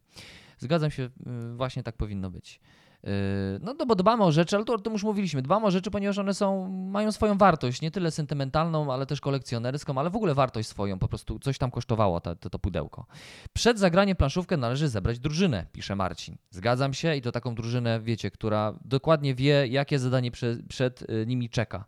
[0.59, 1.11] Zgadzam się, y,
[1.57, 2.61] właśnie tak powinno być.
[3.05, 5.91] Y, No to bo dbamy o rzeczy, ale to, to już mówiliśmy, dbamy o rzeczy,
[5.91, 10.35] ponieważ one są, mają swoją wartość, nie tyle sentymentalną, ale też kolekcjonerską, ale w ogóle
[10.35, 13.07] wartość swoją, po prostu coś tam kosztowało to, to, pudełko.
[13.53, 16.37] Przed zagraniem planszówkę należy zebrać drużynę, pisze Marcin.
[16.51, 21.25] Zgadzam się i to taką drużynę, wiecie, która dokładnie wie, jakie zadanie prze, przed y,
[21.27, 21.85] nimi czeka.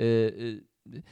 [0.00, 0.67] Y, y,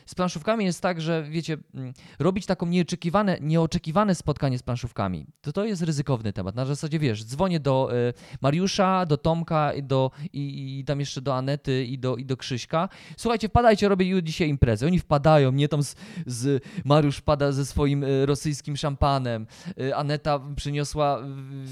[0.07, 5.53] z planszówkami jest tak, że wiecie, mm, robić taką nieoczekiwane, nieoczekiwane spotkanie z planszówkami, to
[5.53, 6.55] to jest ryzykowny temat.
[6.55, 11.21] Na zasadzie, wiesz, dzwonię do y, Mariusza, do Tomka i, do, i, i tam jeszcze
[11.21, 12.89] do Anety i do, i do Krzyśka.
[13.17, 14.87] Słuchajcie, wpadajcie, robię dzisiaj imprezę.
[14.87, 15.97] Oni wpadają, mnie tam z,
[16.27, 19.47] z Mariusz wpada ze swoim y, rosyjskim szampanem,
[19.81, 21.23] y, Aneta przyniosła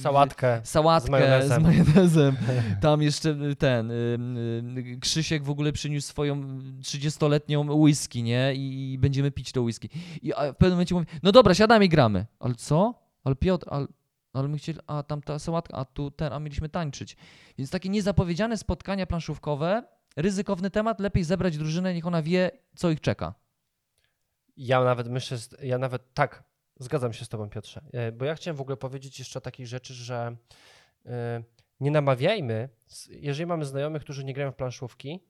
[0.03, 0.61] Sałatkę.
[0.65, 1.63] sałatkę z majonezem.
[1.63, 2.37] z majonezem.
[2.81, 3.93] Tam jeszcze ten
[5.01, 8.55] Krzysiek w ogóle przyniósł swoją 30-letnią whisky, nie?
[8.55, 9.89] I, będziemy pić to whisky.
[10.23, 12.27] I w pewnym momencie mówię, no dobra, siadamy i gramy.
[12.39, 12.95] Ale co?
[13.25, 13.87] Ale Piotr, ale,
[14.33, 17.17] ale my chcieli, a tam ta sałatka, a tu ten, a mieliśmy tańczyć.
[17.59, 19.83] Więc takie niezapowiedziane spotkania planszówkowe,
[20.17, 23.35] ryzykowny temat, lepiej zebrać drużynę, niech ona wie, co ich czeka.
[24.57, 26.45] Ja nawet myślę, ja nawet tak,
[26.81, 29.67] zgadzam się z tobą Piotrze, E, bo ja chciałem w ogóle powiedzieć jeszcze o takiej
[29.67, 30.37] rzeczy, że
[31.07, 31.43] e,
[31.81, 32.69] nie namawiajmy,
[33.09, 35.21] jeżeli mamy znajomych, którzy nie grają w planszówki,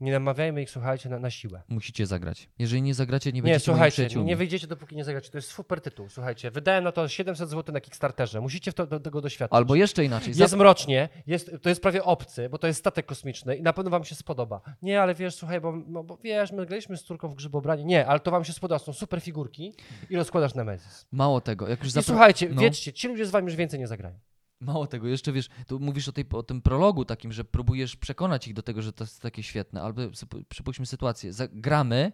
[0.00, 1.62] nie namawiajmy ich, słuchajcie, na, na siłę.
[1.68, 2.48] Musicie zagrać.
[2.58, 5.30] Jeżeli nie zagracie, nie Nie, będziecie moimi słuchajcie, nie wyjdziecie, dopóki nie zagracie.
[5.30, 6.50] To jest super tytuł, słuchajcie.
[6.50, 8.40] Wydałem na to 700 zł na Kickstarterze.
[8.40, 9.56] Musicie w to, do, tego doświadczyć.
[9.56, 10.34] Albo jeszcze inaczej.
[10.36, 13.90] Jest mrocznie, jest, to jest prawie obcy, bo to jest statek kosmiczny i na pewno
[13.90, 14.60] wam się spodoba.
[14.82, 17.84] Nie, ale wiesz, słuchaj, bo, no, bo wiesz, my graliśmy z córką w grzybobranie.
[17.84, 19.74] Nie, ale to wam się spodoba, są super figurki
[20.10, 21.06] i rozkładasz Nemesis.
[21.12, 22.60] Mało tego, jak już I zapra- słuchajcie, no.
[22.60, 24.18] wiedzcie, ci ludzie z wami już więcej nie zagrają.
[24.60, 28.48] Mało tego, jeszcze wiesz, tu mówisz o, tej, o tym prologu takim, że próbujesz przekonać
[28.48, 30.02] ich do tego, że to jest takie świetne, albo
[30.48, 32.12] przypuśćmy sytuację, gramy,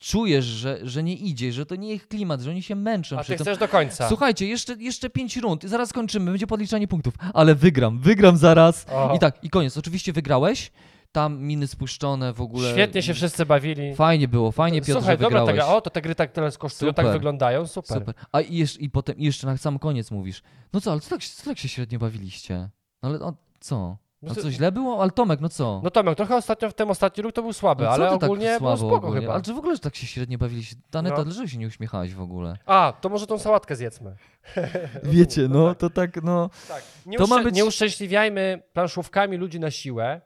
[0.00, 3.18] czujesz, że, że nie idzie, że to nie ich klimat, że oni się męczą.
[3.18, 4.08] A ty chcesz do końca.
[4.08, 8.86] Słuchajcie, jeszcze, jeszcze pięć rund, zaraz skończymy, będzie podliczanie punktów, ale wygram, wygram zaraz.
[8.92, 9.14] O.
[9.16, 9.76] I tak, i koniec.
[9.76, 10.72] Oczywiście wygrałeś,
[11.12, 12.72] tam miny spuszczone w ogóle.
[12.72, 13.94] Świetnie się wszyscy bawili.
[13.94, 17.04] Fajnie było, fajnie Piotr, Słuchaj, dobra, tak, o, to te gry tak teraz kosztują, tak
[17.04, 17.18] Super.
[17.18, 17.98] wyglądają, super.
[17.98, 18.14] Super.
[18.32, 20.42] A i, jeszcze, i potem i jeszcze na sam koniec mówisz,
[20.72, 22.68] no co, ale co tak, co tak się średnio bawiliście?
[23.02, 23.96] No ale o, co?
[24.22, 25.02] No co, źle było?
[25.02, 25.80] Ale Tomek, no co?
[25.84, 28.46] No Tomek, trochę ostatnio w tym ostatni ruch to był słaby, No ale ty ogólnie
[28.46, 29.20] tak było słabo spoko ogólnie?
[29.20, 29.32] chyba.
[29.32, 30.76] Ale czy w ogóle że tak się średnio bawiliście?
[30.90, 31.24] Daneta, No.
[31.24, 32.56] dlaczego się nie uśmiechałaś w ogóle?
[32.66, 34.16] A, to może tą sałatkę zjedzmy.
[35.02, 35.78] Wiecie, No tak.
[35.78, 36.50] to tak, no...
[36.68, 36.82] Tak.
[37.06, 40.20] Nie, To ma być- nie uszczęśliwiajmy planszówkami ludzi na siłę.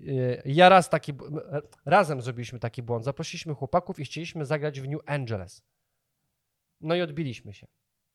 [0.00, 1.18] Yy, Ja raz taki, m-
[1.84, 3.04] razem zrobiliśmy taki błąd.
[3.04, 5.62] Zaprosiliśmy chłopaków i chcieliśmy zagrać w New Angeles.
[6.80, 7.66] No i odbiliśmy się.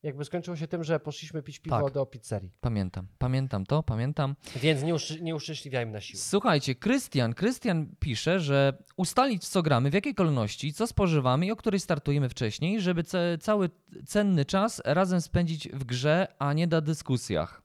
[0.04, 1.94] Jakby skończyło się tym, że poszliśmy pić piwo Tak.
[1.94, 2.52] do pizzerii.
[2.62, 4.36] Pamiętam, pamiętam to, pamiętam.
[4.56, 6.20] Więc nie, uszczy, nie uszczęśliwiajmy na siłę.
[6.24, 11.56] Słuchajcie, Krystian, Krystian pisze, że ustalić co gramy, w jakiej kolejności, co spożywamy i o
[11.56, 13.04] której startujemy wcześniej, żeby
[13.40, 13.70] cały
[14.06, 17.62] cenny czas razem spędzić w grze, a nie na dyskusjach.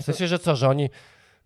[0.00, 0.90] W sensie, że co, że oni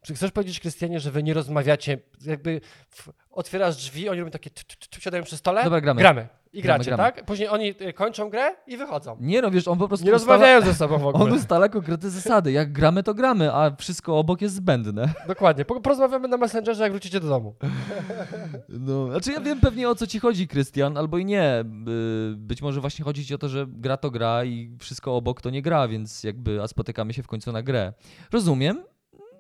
[0.08, 4.50] Czy chcesz powiedzieć, Krystianie, że wy nie rozmawiacie, jakby w, otwierasz drzwi, oni robią takie,
[4.50, 5.64] tu, tu, tu, siadają przy stole?
[5.64, 6.00] Dobra, gramy.
[6.00, 6.28] Gramy.
[6.52, 7.12] I Gramy, gracie, gramy.
[7.12, 7.24] tak?
[7.26, 9.16] Później oni y, kończą grę i wychodzą.
[9.20, 11.24] Nie no, wiesz, on po prostu Nie ustala- rozmawiają ze sobą w ogóle.
[11.24, 12.52] On ustala konkretne zasady.
[12.52, 15.12] Jak gramy, to gramy, a wszystko obok jest zbędne.
[15.26, 15.64] Dokładnie.
[15.64, 17.54] Po- Porozmawiamy na Messengerze, jak wrócicie do domu.
[18.68, 21.62] No, znaczy ja wiem pewnie o co ci chodzi, Krystian, albo i nie.
[21.64, 25.40] By- Być może właśnie chodzi ci o to, że gra to gra i wszystko obok
[25.40, 27.92] to nie gra, więc jakby, a spotykamy się w końcu na grę.
[28.32, 28.84] Rozumiem,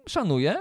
[0.08, 0.56] szanuję.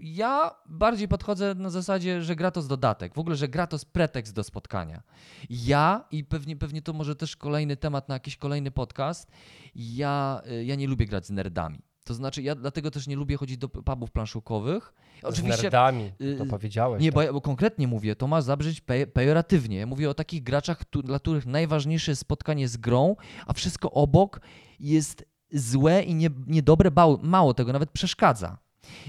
[0.00, 3.14] Ja bardziej podchodzę na zasadzie, że gra to jest dodatek.
[3.14, 5.02] W ogóle, że gra to jest pretekst do spotkania.
[5.50, 9.30] Ja, i pewnie, pewnie to może też kolejny temat na jakiś kolejny podcast,
[9.74, 11.78] ja, y, ja nie lubię grać z nerdami.
[12.04, 14.92] To znaczy, ja dlatego też nie lubię chodzić do pubów planszówkowych.
[15.30, 17.02] Z nerdami, to y, powiedziałeś.
[17.02, 17.14] Nie, tak.
[17.14, 19.76] bo, ja, bo konkretnie mówię, to ma zabrzmieć pe pejoratywnie.
[19.78, 23.16] Ja mówię o takich graczach, któ- dla których najważniejsze jest spotkanie z grą,
[23.46, 24.40] a wszystko obok
[24.80, 28.58] jest złe i nie, niedobre, bał- mało tego, nawet przeszkadza.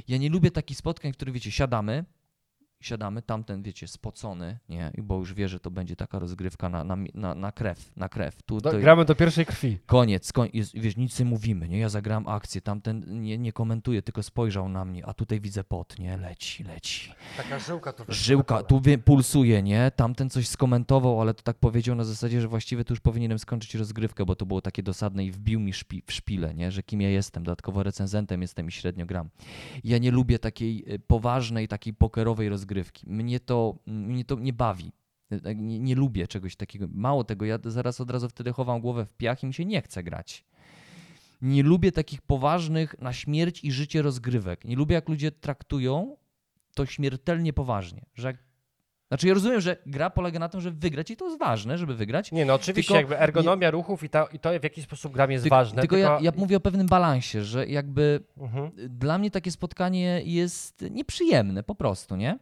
[0.07, 2.05] Ja nie lubię takich spotkań, w których, wiecie, siadamy,
[2.82, 6.97] siadamy, tamten, wiecie, spocony, nie, bo już wie, że to będzie taka rozgrywka na, na,
[7.13, 8.41] na, na krew, na krew.
[8.43, 9.77] Tu, Do, to, gramy do pierwszej krwi.
[9.86, 11.80] Koniec, koń, jest, wiesz, nic nie mówimy, nie?
[11.80, 15.99] Ja zagrałem akcję, tamten nie, nie komentuje, tylko spojrzał na mnie, a tutaj widzę pot,
[15.99, 16.17] nie?
[16.17, 17.13] Leci, leci.
[17.38, 19.91] Taka żyłka tu Żyłka, tu wie, pulsuje, nie?
[19.95, 23.75] Tamten coś skomentował, ale to tak powiedział na zasadzie, że właściwie to już powinienem skończyć
[23.75, 26.71] rozgrywkę, bo to było takie dosadne i wbił mi szpi, w szpilę, nie?
[26.71, 29.30] Że kim ja jestem, dodatkowo recenzentem jestem i średnio gram.
[29.84, 32.68] Ja nie lubię takiej y, poważnej, takiej pokerowej rozgrywki.
[33.07, 34.91] Mnie to, mnie to nie bawi.
[35.55, 36.88] Nie, nie lubię czegoś takiego.
[36.93, 39.82] Mało tego, ja zaraz od razu wtedy chowam głowę w piach i mi się nie
[39.82, 40.45] chce grać.
[41.41, 44.65] Nie lubię takich poważnych na śmierć i życie rozgrywek.
[44.65, 46.17] Nie lubię, jak ludzie traktują
[46.76, 48.05] to śmiertelnie poważnie.
[48.15, 48.38] Że.
[49.07, 51.95] Znaczy, ja rozumiem, że gra polega na tym, żeby wygrać i to jest ważne, żeby
[51.95, 52.32] wygrać.
[52.32, 55.32] Nie, no oczywiście Tylko jakby ergonomia ruchów i, ta, i to w jaki sposób gram
[55.32, 55.82] jest Tylko, ważne.
[55.82, 58.72] tylko ja, ja mówię o pewnym balansie, że jakby Mhm.
[58.89, 62.39] dla mnie takie spotkanie jest nieprzyjemne po prostu, nie?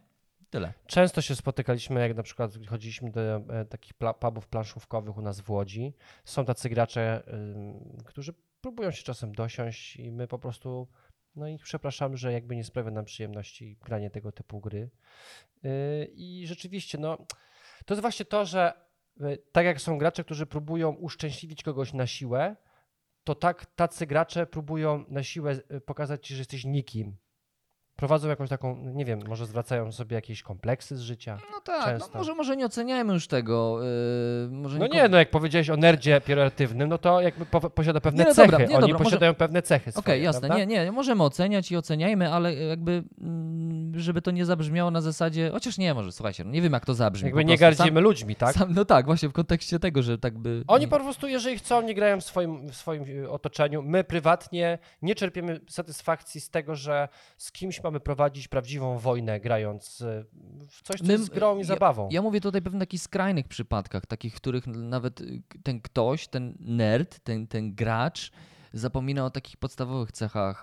[0.50, 0.72] Tyle.
[0.86, 5.40] Często się spotykaliśmy, jak na przykład chodziliśmy do e, takich pla- pubów planszówkowych u nas
[5.40, 5.94] w Łodzi.
[6.24, 10.88] Są tacy gracze, ym, którzy próbują się czasem dosiąść i my po prostu
[11.36, 14.90] no ich przepraszamy, że jakby nie sprawia nam przyjemności granie tego typu gry.
[15.62, 15.70] Yy,
[16.14, 17.16] I rzeczywiście, no
[17.86, 18.72] to jest właśnie to, że
[19.20, 22.56] y, tak jak są gracze, którzy próbują uszczęśliwić kogoś na siłę,
[23.24, 27.16] to tak tacy gracze próbują na siłę y, pokazać ci, że jesteś nikim.
[27.98, 31.38] Prowadzą jakąś taką, nie wiem, może zwracają sobie jakieś kompleksy z życia.
[31.52, 33.78] No tak, no może, może nie oceniajmy już tego.
[33.82, 38.00] Yy, może No nie, no jak powiedziałeś o nerdzie pejoratywnym, no to jakby po, posiada
[38.00, 38.50] pewne Nie, no cechy.
[38.50, 40.64] dobra, nie, Oni dobra, posiadają pewne cechy Okej, swoje, jasne, prawda?
[40.64, 45.50] nie, nie, możemy oceniać i oceniajmy, ale jakby, mm, żeby to nie zabrzmiało na zasadzie,
[45.52, 47.26] chociaż nie, może, słuchajcie, no nie wiem jak to zabrzmi.
[47.26, 48.54] Jakby nie gardzimy ludźmi, tak?
[48.54, 50.64] Sam, sam, no tak, właśnie w kontekście tego, że tak by...
[50.66, 53.82] Oni po prostu, jeżeli chcą, nie grają w swoim, w swoim y, otoczeniu.
[53.82, 60.00] My prywatnie nie czerpiemy satysfakcji z tego, że z kimś mamy prowadzić prawdziwą wojnę, grając
[60.00, 60.24] y,
[60.68, 62.08] w coś, co My- jest grą i ja- zabawą.
[62.12, 66.28] Ja mówię tutaj pewnie o takich skrajnych przypadkach, takich, w których nawet y, ten ktoś,
[66.28, 68.30] ten nerd, ten, ten gracz
[68.72, 70.62] zapomina o takich podstawowych cechach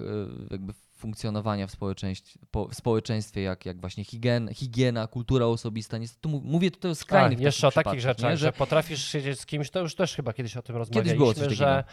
[0.51, 5.97] jakby funkcjonowania w społeczeństwie, po, w społeczeństwie jak, jak właśnie higiena, higiena, kultura osobista.
[5.97, 8.37] Niestety, mówię tutaj o skrajnych Tak, jeszcze o takich rzeczach, nie?
[8.37, 11.83] że potrafisz siedzieć z kimś, to już też chyba kiedyś o tym rozmawialiśmy, że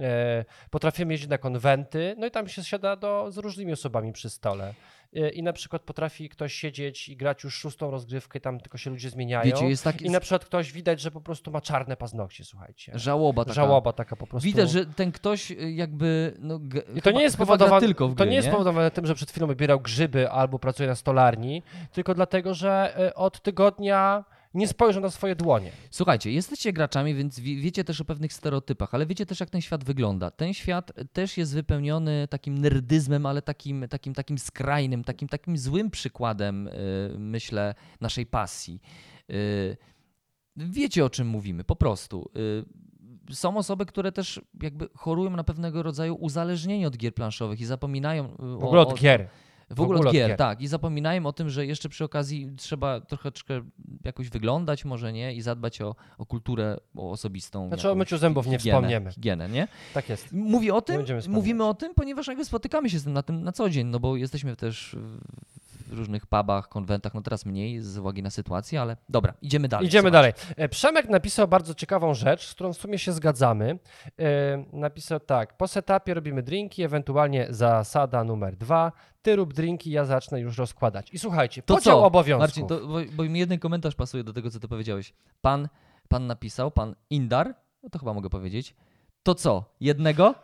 [0.00, 4.30] e, potrafimy jeździć na konwenty, no i tam się siada do, z różnymi osobami przy
[4.30, 4.74] stole.
[5.16, 8.90] E, I na przykład potrafi ktoś siedzieć i grać już szóstą rozgrywkę, tam tylko się
[8.90, 9.44] ludzie zmieniają.
[9.44, 12.92] Wiecie, jest taki I na przykład ktoś widać, że po prostu ma czarne paznokcie, słuchajcie.
[12.94, 13.54] żałoba taka.
[13.54, 14.44] Żałoba taka po prostu.
[14.44, 16.34] Widać, że ten ktoś y, jakby.
[16.38, 18.52] No, g- I to chyba- nie jest spowodowane, tylko w to gry, nie jest nie?
[18.52, 21.62] spowodowane tym, że przed chwilą wybierał grzyby albo pracuje na stolarni,
[21.92, 24.24] tylko dlatego, że e, od tygodnia
[24.56, 25.70] nie spojrzał na swoje dłonie.
[25.90, 29.60] Słuchajcie, jesteście graczami, więc wie, wiecie też o pewnych stereotypach, ale wiecie też, jak ten
[29.60, 30.30] świat wygląda.
[30.30, 35.90] Ten świat też jest wypełniony takim nerdyzmem, ale takim, takim, takim skrajnym, takim, takim złym
[35.90, 36.70] przykładem, y,
[37.18, 38.80] myślę, naszej pasji.
[39.30, 39.76] Y,
[40.56, 42.30] wiecie, o czym mówimy, po prostu.
[43.30, 47.64] Y, są osoby, które też jakby chorują na pewnego rodzaju uzależnienie od gier planszowych i
[47.64, 49.28] zapominają W ogóle od gier.
[49.70, 50.60] W ogóle od gier, tak.
[50.60, 53.60] I zapominałem o tym, że jeszcze przy okazji trzeba troszeczkę
[54.04, 57.68] jakoś wyglądać, może nie, i zadbać o, o kulturę o osobistą.
[57.68, 59.12] Znaczy o myciu zębów nie higienę, wspomniemy.
[59.12, 59.68] Higienę, nie?
[59.94, 60.32] Tak jest.
[60.32, 63.52] Mówi o tym, mówimy o tym, ponieważ jakby spotykamy się z tym na, tym na
[63.52, 65.18] co dzień, no bo jesteśmy też w
[65.96, 69.86] różnych pubach, konwentach, no teraz mniej z uwagi na sytuację, ale dobra, idziemy dalej.
[69.86, 70.38] Idziemy Słuchajcie.
[70.46, 70.54] dalej.
[70.64, 73.78] E, Przemek napisał bardzo ciekawą rzecz, z którą w sumie się zgadzamy.
[74.18, 78.92] E, Napisał tak, po setupie robimy drinki, ewentualnie zasada numer dwa,
[79.22, 81.08] ty rób drinki, ja zacznę już rozkładać.
[81.12, 82.06] I słuchajcie, To podział co?
[82.06, 82.40] obowiązków.
[82.40, 85.12] Marcin, to, bo, bo mi jeden komentarz pasuje do tego, co ty powiedziałeś.
[85.40, 85.68] Pan,
[86.08, 88.74] pan napisał, pan Indar, no to chyba mogę powiedzieć,
[89.22, 90.34] to co, jednego?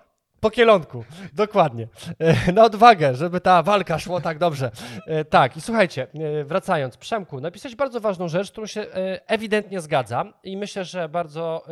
[0.43, 1.89] Po kielonku, dokładnie.
[2.19, 4.71] E, Na odwagę, żeby ta walka szła tak dobrze.
[5.07, 8.87] E, Tak, i słuchajcie, e, wracając, Przemku, napisałeś bardzo ważną rzecz, którą się
[9.27, 11.65] ewidentnie zgadzam i myślę, że bardzo,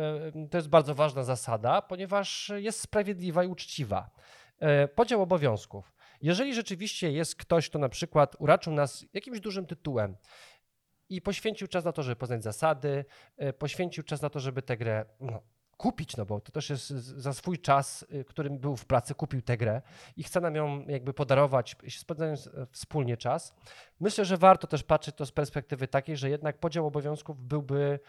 [0.51, 4.09] to jest bardzo ważna zasada, ponieważ jest sprawiedliwa i uczciwa.
[4.95, 5.93] Podział obowiązków.
[6.21, 10.15] Jeżeli rzeczywiście jest ktoś, kto na przykład uraczył nas jakimś dużym tytułem
[11.09, 13.05] i poświęcił czas na to, żeby poznać zasady,
[13.57, 15.41] poświęcił czas na to, żeby tę grę no,
[15.81, 19.41] kupić, no bo to też jest za swój czas, y, którym był w pracy, kupił
[19.41, 19.81] tę grę
[20.17, 23.53] i chce nam ją jakby podarować, spędzając e, wspólnie czas.
[23.99, 27.99] Myślę, że warto też patrzeć to z perspektywy takiej, że jednak podział obowiązków byłby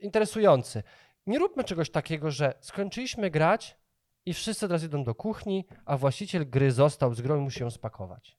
[0.00, 0.82] interesujący.
[1.26, 3.76] Nie róbmy czegoś takiego, że skończyliśmy grać
[4.26, 7.70] i wszyscy teraz idą do kuchni, a właściciel gry został z grą i musi ją
[7.70, 8.38] spakować.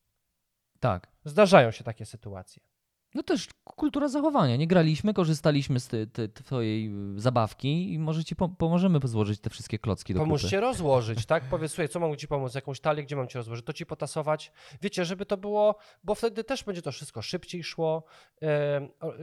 [0.79, 1.07] Tak.
[1.25, 2.70] Zdarzają się takie sytuacje.
[3.15, 4.55] No też kultura zachowania.
[4.55, 9.49] Nie graliśmy, korzystaliśmy z te, twojej y, zabawki i może ci po, pomożemy złożyć te
[9.49, 10.27] wszystkie klocki do kupy.
[10.27, 11.43] Pomóżcie rozłożyć, tak?
[11.43, 12.55] Powiedz, słuchaj, co mam ci pomóc?
[12.55, 13.65] Jakąś talię, gdzie mam ci rozłożyć?
[13.65, 14.51] To ci potasować?
[14.81, 18.03] Wiecie, żeby to było, bo wtedy też będzie to wszystko szybciej szło.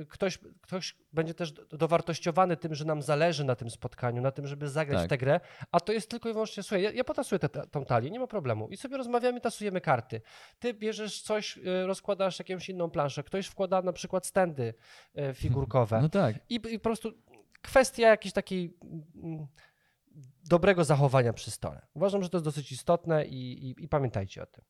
[0.08, 4.46] Ktoś, ktoś będzie też do- dowartościowany tym, że nam zależy na tym spotkaniu, na tym,
[4.46, 5.10] żeby zagrać Tak.
[5.10, 5.40] tę grę,
[5.72, 8.20] a to jest tylko i wyłącznie, słuchaj, ja, ja potasuję tę- tę- tą talię, nie
[8.20, 8.68] ma problemu.
[8.68, 10.20] I sobie rozmawiamy, tasujemy karty.
[10.58, 14.74] Ty bierzesz coś, y, rozkładasz jakąś inną planszę, ktoś wkłada na przykład standy
[15.18, 16.02] y, figurkowe.
[16.02, 16.36] No tak.
[16.48, 17.12] I, I po prostu
[17.62, 18.76] kwestia jakiejś takiej
[19.14, 19.46] mm,
[20.48, 21.86] dobrego zachowania przy stole.
[21.94, 24.64] Uważam, że to jest dosyć istotne i, i, i pamiętajcie o tym.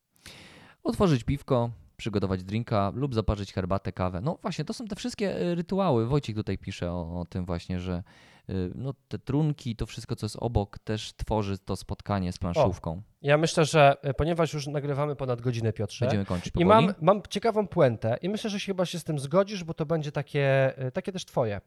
[0.82, 4.20] Otworzyć piwko, przygotować drinka lub zaparzyć herbatę, kawę.
[4.20, 6.07] No właśnie, to są te wszystkie y, rytuały.
[6.07, 8.03] Wojciech tutaj pisze o, o tym właśnie, że
[8.51, 13.03] y, no, te trunki, to wszystko, co jest obok, też tworzy to spotkanie z planszówką.
[13.22, 17.22] Ja myślę, że e, ponieważ już nagrywamy ponad godzinę, Piotrze, Będziemy kończyć i mam, mam
[17.30, 20.78] ciekawą puentę i myślę, że się chyba się z tym zgodzisz, bo to będzie takie,
[20.78, 21.61] e, takie też twoje.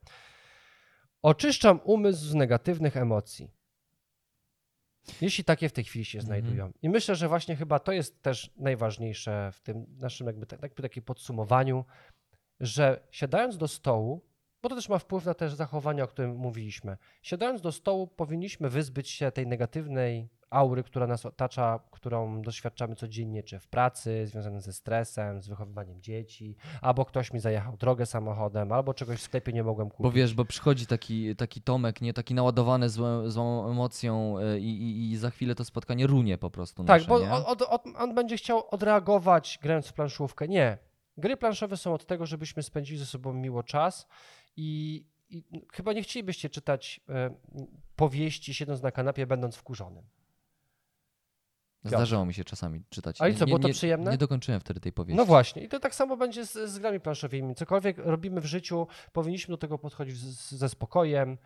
[1.22, 3.52] Oczyszczam umysł z negatywnych emocji.
[5.22, 6.26] Jeśli takie w tej chwili się Mhm.
[6.26, 6.72] znajdują.
[6.82, 11.04] I myślę, że właśnie chyba to jest też najważniejsze w tym naszym jakby, jakby takim
[11.04, 11.86] podsumowaniu,
[12.60, 14.22] że siadając do stołu,
[14.62, 16.98] bo to też ma wpływ na te zachowania, o którym mówiliśmy.
[17.22, 23.44] Siadając do stołu, powinniśmy wyzbyć się tej negatywnej aury, która nas otacza, którą doświadczamy codziennie,
[23.44, 28.72] czy w pracy, związane ze stresem, z wychowywaniem dzieci, albo ktoś mi zajechał drogę samochodem,
[28.72, 30.04] albo czegoś w sklepie nie mogłem kupić.
[30.04, 34.82] Bo wiesz, bo przychodzi taki, taki Tomek, nie taki naładowany złą, złą emocją y, i,
[34.82, 38.16] i, i za chwilę to spotkanie runie po prostu Tak, nasze, bo on, on, on-
[38.16, 40.48] będzie chciał odreagować grając w planszówkę.
[40.48, 40.78] Nie.
[41.18, 44.08] Gry planszowe są od tego, żebyśmy spędzili ze sobą miło czas
[44.58, 45.44] i, i
[45.74, 47.36] chyba nie chcielibyście czytać e,
[47.96, 50.04] powieści siedząc na kanapie, będąc wkurzonym.
[51.86, 53.22] Zdarzało mi się czasami czytać.
[53.22, 54.12] A i Nie- co, było to nie, przyjemne?
[54.12, 55.18] Nie dokończyłem wtedy tej powieści.
[55.18, 57.56] No właśnie, i to tak samo będzie z, z grami planszowymi.
[57.56, 61.38] Cokolwiek robimy w życiu, powinniśmy do tego podchodzić z, ze spokojem.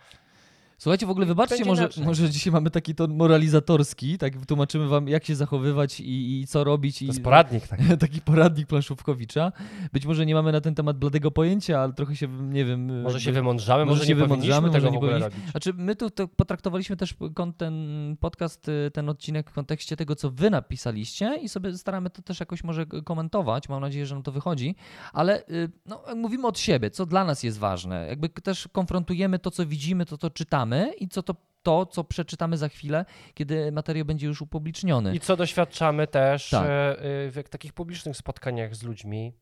[0.78, 5.08] Słuchajcie, w ogóle I wybaczcie, może, może dzisiaj mamy taki ton moralizatorski, tak tłumaczymy wam,
[5.08, 7.00] jak się zachowywać i, i co robić.
[7.00, 7.84] To i jest poradnik taki.
[8.08, 9.52] taki poradnik planszówkowicza.
[9.94, 13.02] Być może nie mamy na ten temat bladego pojęcia, ale trochę się, nie wiem...
[13.02, 15.30] Może się by- wymądrzamy, może, może się nie wymądrzamy, tego nie powinniśmy.
[15.30, 15.52] robić.
[15.52, 17.16] Znaczy, my tu to potraktowaliśmy też
[17.58, 17.76] ten
[18.20, 22.40] podcast, y, ten odcinek w kontekście tego, co wy napisaliście i sobie staramy to też
[22.40, 23.70] jakoś może komentować.
[23.70, 24.76] Mam nadzieję, że nam to wychodzi,
[25.14, 28.08] ale y, no, mówimy od siebie, co dla nas jest ważne.
[28.08, 30.65] Jakby też konfrontujemy to, co widzimy, to, co czytamy
[31.00, 35.16] i co to, to, co przeczytamy za chwilę, kiedy materiał będzie już upubliczniony.
[35.16, 36.66] I co doświadczamy też Tak.
[36.66, 39.34] e, e, w takich publicznych spotkaniach z ludźmi.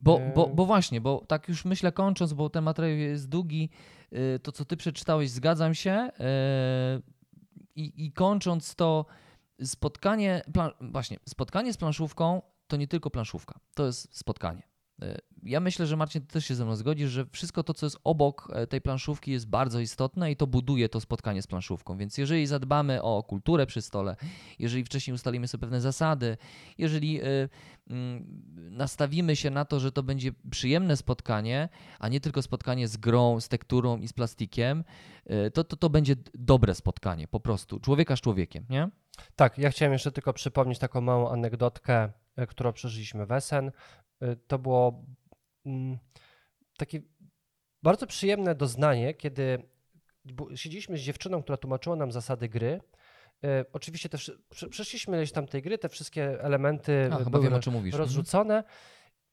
[0.00, 0.32] Bo, Yy.
[0.34, 3.70] bo, bo właśnie, bo tak już myślę kończąc, bo ten materiał jest długi,
[4.42, 6.10] to co ty przeczytałeś, zgadzam się.
[7.76, 9.06] I, I kończąc to
[9.64, 14.62] spotkanie, plan, właśnie, spotkanie z planszówką to nie tylko planszówka, to jest spotkanie.
[15.42, 17.98] Ja myślę, że Marcin, ty też się ze mną zgodzisz, że wszystko to, co jest
[18.04, 21.96] obok e, tej planszówki jest bardzo istotne i to buduje to spotkanie z planszówką.
[21.96, 24.16] Więc jeżeli zadbamy o kulturę przy stole,
[24.58, 26.36] jeżeli wcześniej ustalimy sobie pewne zasady,
[26.78, 27.48] jeżeli yy,
[27.90, 31.68] mm, nastawimy się na to, że to będzie przyjemne spotkanie,
[31.98, 34.84] a nie tylko spotkanie z grą, z tekturą i z plastikiem,
[35.30, 37.80] y, to, to, to będzie dobre spotkanie, po prostu.
[37.80, 38.88] Człowieka z człowiekiem, nie?
[39.36, 43.70] Tak, ja chciałem jeszcze tylko przypomnieć taką małą anegdotkę, e, którą przeżyliśmy w Essen.
[44.20, 45.04] E, To było
[46.78, 47.00] takie
[47.82, 49.62] bardzo przyjemne doznanie, kiedy
[50.54, 52.80] siedzieliśmy z dziewczyną, która tłumaczyła nam zasady gry.
[53.44, 57.24] E, Oczywiście te, wszy- prze- przeszliśmy ileś tam tej gry, te wszystkie elementy A, e,
[57.30, 57.54] były wiem.
[57.54, 57.94] Mhm.
[57.94, 58.64] rozrzucone.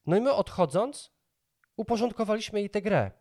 [0.05, 1.11] No i my odchodząc,
[1.77, 3.11] uporządkowaliśmy jej tę grę.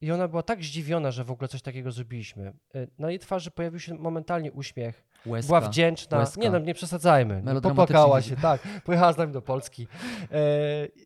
[0.00, 2.52] I ona była tak zdziwiona, że w ogóle coś takiego zrobiliśmy.
[2.74, 5.04] E, Na jej twarzy pojawił się momentalnie uśmiech.
[5.26, 5.46] Łezka.
[5.46, 6.18] Była wdzięczna.
[6.18, 6.40] Łezka.
[6.40, 7.42] Nie no, nie przesadzajmy.
[7.42, 8.60] Melodramatycznie Popłakała się- tak.
[8.84, 9.86] Pojechała z nami do Polski.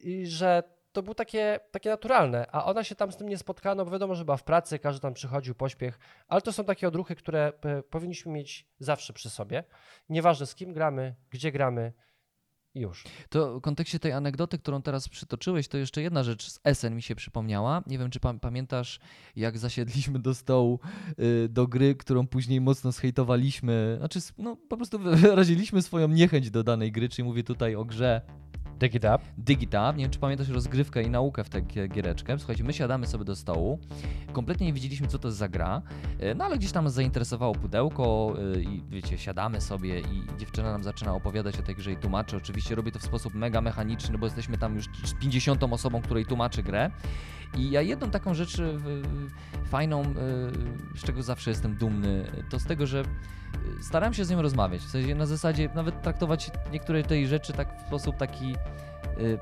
[0.00, 0.62] I że
[0.92, 3.90] to było takie, takie naturalne, a ona się tam z tym nie spotkała, no bo
[3.90, 7.52] wiadomo, że była w pracy, każdy tam przychodził, pośpiech, ale to są takie odruchy, które
[7.62, 9.64] e, powinniśmy mieć zawsze przy sobie.
[10.08, 11.92] Nieważne z kim gramy, gdzie gramy
[12.74, 13.04] już.
[13.28, 17.02] To w kontekście tej anegdoty, którą teraz przytoczyłeś, to jeszcze jedna rzecz z Essen mi
[17.02, 17.82] się przypomniała.
[17.86, 19.00] Nie wiem, czy pa pamiętasz,
[19.36, 20.80] jak zasiedliśmy do stołu
[21.18, 23.94] y, do gry, którą później mocno zhejtowaliśmy.
[23.98, 28.20] Znaczy, no po prostu wyraziliśmy swoją niechęć do danej gry, czyli mówię tutaj o grze
[29.38, 29.72] Dig it.
[29.72, 32.38] Nie wiem, czy pamiętasz rozgrywkę i naukę w tę gie- giereczkę.
[32.38, 33.78] Słuchajcie, my siadamy sobie do stołu,
[34.32, 35.82] kompletnie nie wiedzieliśmy, co to jest za gra,
[36.20, 40.72] e, no ale gdzieś tam nas zainteresowało pudełko e, i wiecie, siadamy sobie i dziewczyna
[40.72, 42.36] nam zaczyna opowiadać o tej grze i tłumaczy.
[42.36, 46.26] Oczywiście robi to w sposób mega mechaniczny, bo jesteśmy tam już z 50 osobą, której
[46.26, 46.90] tłumaczy grę.
[47.58, 48.64] I ja jedną taką rzecz e,
[49.70, 50.04] fajną, e,
[50.98, 53.04] z czego zawsze jestem dumny, to z tego, że e,
[53.82, 54.80] starałem się z nią rozmawiać.
[54.82, 58.54] W sensie na zasadzie nawet traktować niektóre tej rzeczy tak w sposób taki
[59.18, 59.38] y,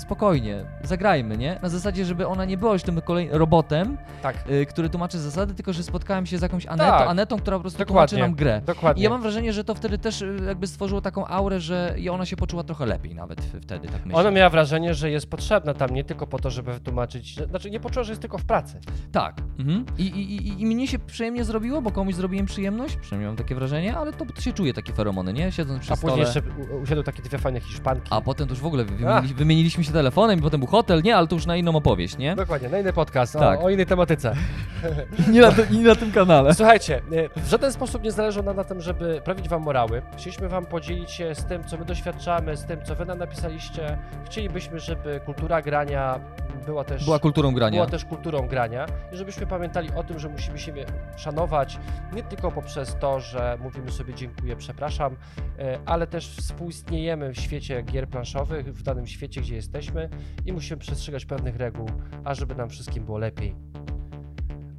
[0.00, 1.58] spokojnie, zagrajmy, nie?
[1.62, 5.54] Na zasadzie, żeby ona nie była już tym kolejnym robotem, Tak, y, który tłumaczy zasady,
[5.54, 7.08] tylko że spotkałem się z jakąś Anetą, Tak.
[7.08, 8.08] Anetą która po prostu Dokładnie.
[8.08, 8.60] tłumaczy nam grę.
[8.66, 9.00] dokładnie.
[9.00, 12.08] I ja mam wrażenie, że to wtedy też y, jakby stworzyło taką aurę, że i
[12.08, 14.20] ona się poczuła trochę lepiej nawet wtedy, tak myślę.
[14.20, 17.80] Ona miała wrażenie, że jest potrzebna tam nie tylko po to, żeby wytłumaczyć, znaczy nie
[17.80, 18.80] poczuła, że jest tylko w pracy.
[19.12, 19.36] Tak.
[19.58, 19.84] Mhm.
[19.98, 23.54] I, i, i, I mnie się przyjemnie zrobiło, bo komuś zrobiłem przyjemność, przynajmniej mam takie
[23.54, 25.52] wrażenie, ale to, to się czuje takie feromony, nie?
[25.52, 26.12] Siedząc przy A stole.
[26.12, 26.42] później jeszcze
[26.82, 28.06] usiadły takie dwie fajne Hiszpanki.
[28.10, 31.16] A potem to już w ogóle wymienili, wymieniliśmy się telefonem i potem był hotel, nie?
[31.16, 32.36] Ale to już na inną opowieść, nie?
[32.36, 33.60] Dokładnie, na inny podcast, Tak.
[33.60, 34.34] o, o innej tematyce.
[35.32, 36.54] Nie na, nie na tym kanale.
[36.54, 36.96] Słuchajcie,
[37.36, 40.02] e, w żaden sposób nie zależy nam na tym, żeby prawić wam morały.
[40.16, 43.98] Chcieliśmy wam podzielić się z tym, co my doświadczamy, z tym, co wy nam napisaliście.
[44.24, 46.20] Chcielibyśmy, żeby kultura grania
[46.66, 47.74] była też, Była kulturą grania.
[47.76, 50.86] była też kulturą grania i żebyśmy pamiętali o tym, że musimy siebie
[51.16, 51.78] szanować,
[52.12, 55.16] nie tylko poprzez to, że mówimy sobie dziękuję, przepraszam,
[55.58, 60.08] e, ale też współistniejemy w świecie gier planszowych, w danym świecie, gdzie jesteśmy
[60.46, 61.86] i musimy przestrzegać pewnych reguł,
[62.24, 63.54] ażeby nam wszystkim było lepiej.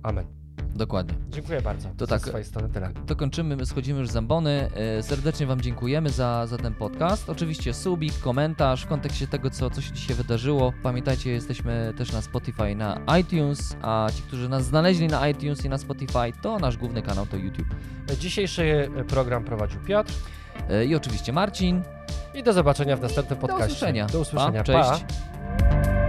[0.03, 0.25] Amen.
[0.75, 1.17] Dokładnie.
[1.29, 1.89] Dziękuję bardzo.
[1.97, 2.21] To Z tak.
[2.21, 2.91] swojej strony tyle.
[3.05, 4.69] To kończymy, my schodzimy już z ambony.
[4.75, 7.29] E, Serdecznie Wam dziękujemy za, za ten podcast.
[7.29, 10.73] Oczywiście subik, komentarz w kontekście tego, co, co się dzisiaj wydarzyło.
[10.83, 15.69] Pamiętajcie, jesteśmy też na Spotify, na iTunes, a ci, którzy nas znaleźli na iTunes i
[15.69, 17.75] na Spotify, to nasz główny kanał to YouTube.
[18.19, 20.13] Dzisiejszy program prowadził Piotr
[20.69, 21.81] E, I oczywiście Marcin.
[22.33, 23.65] I do zobaczenia w następnym podcaście.
[23.67, 24.05] Do usłyszenia.
[24.05, 24.63] Do usłyszenia.
[24.63, 25.03] Pa, cześć.
[25.59, 26.00] Pa.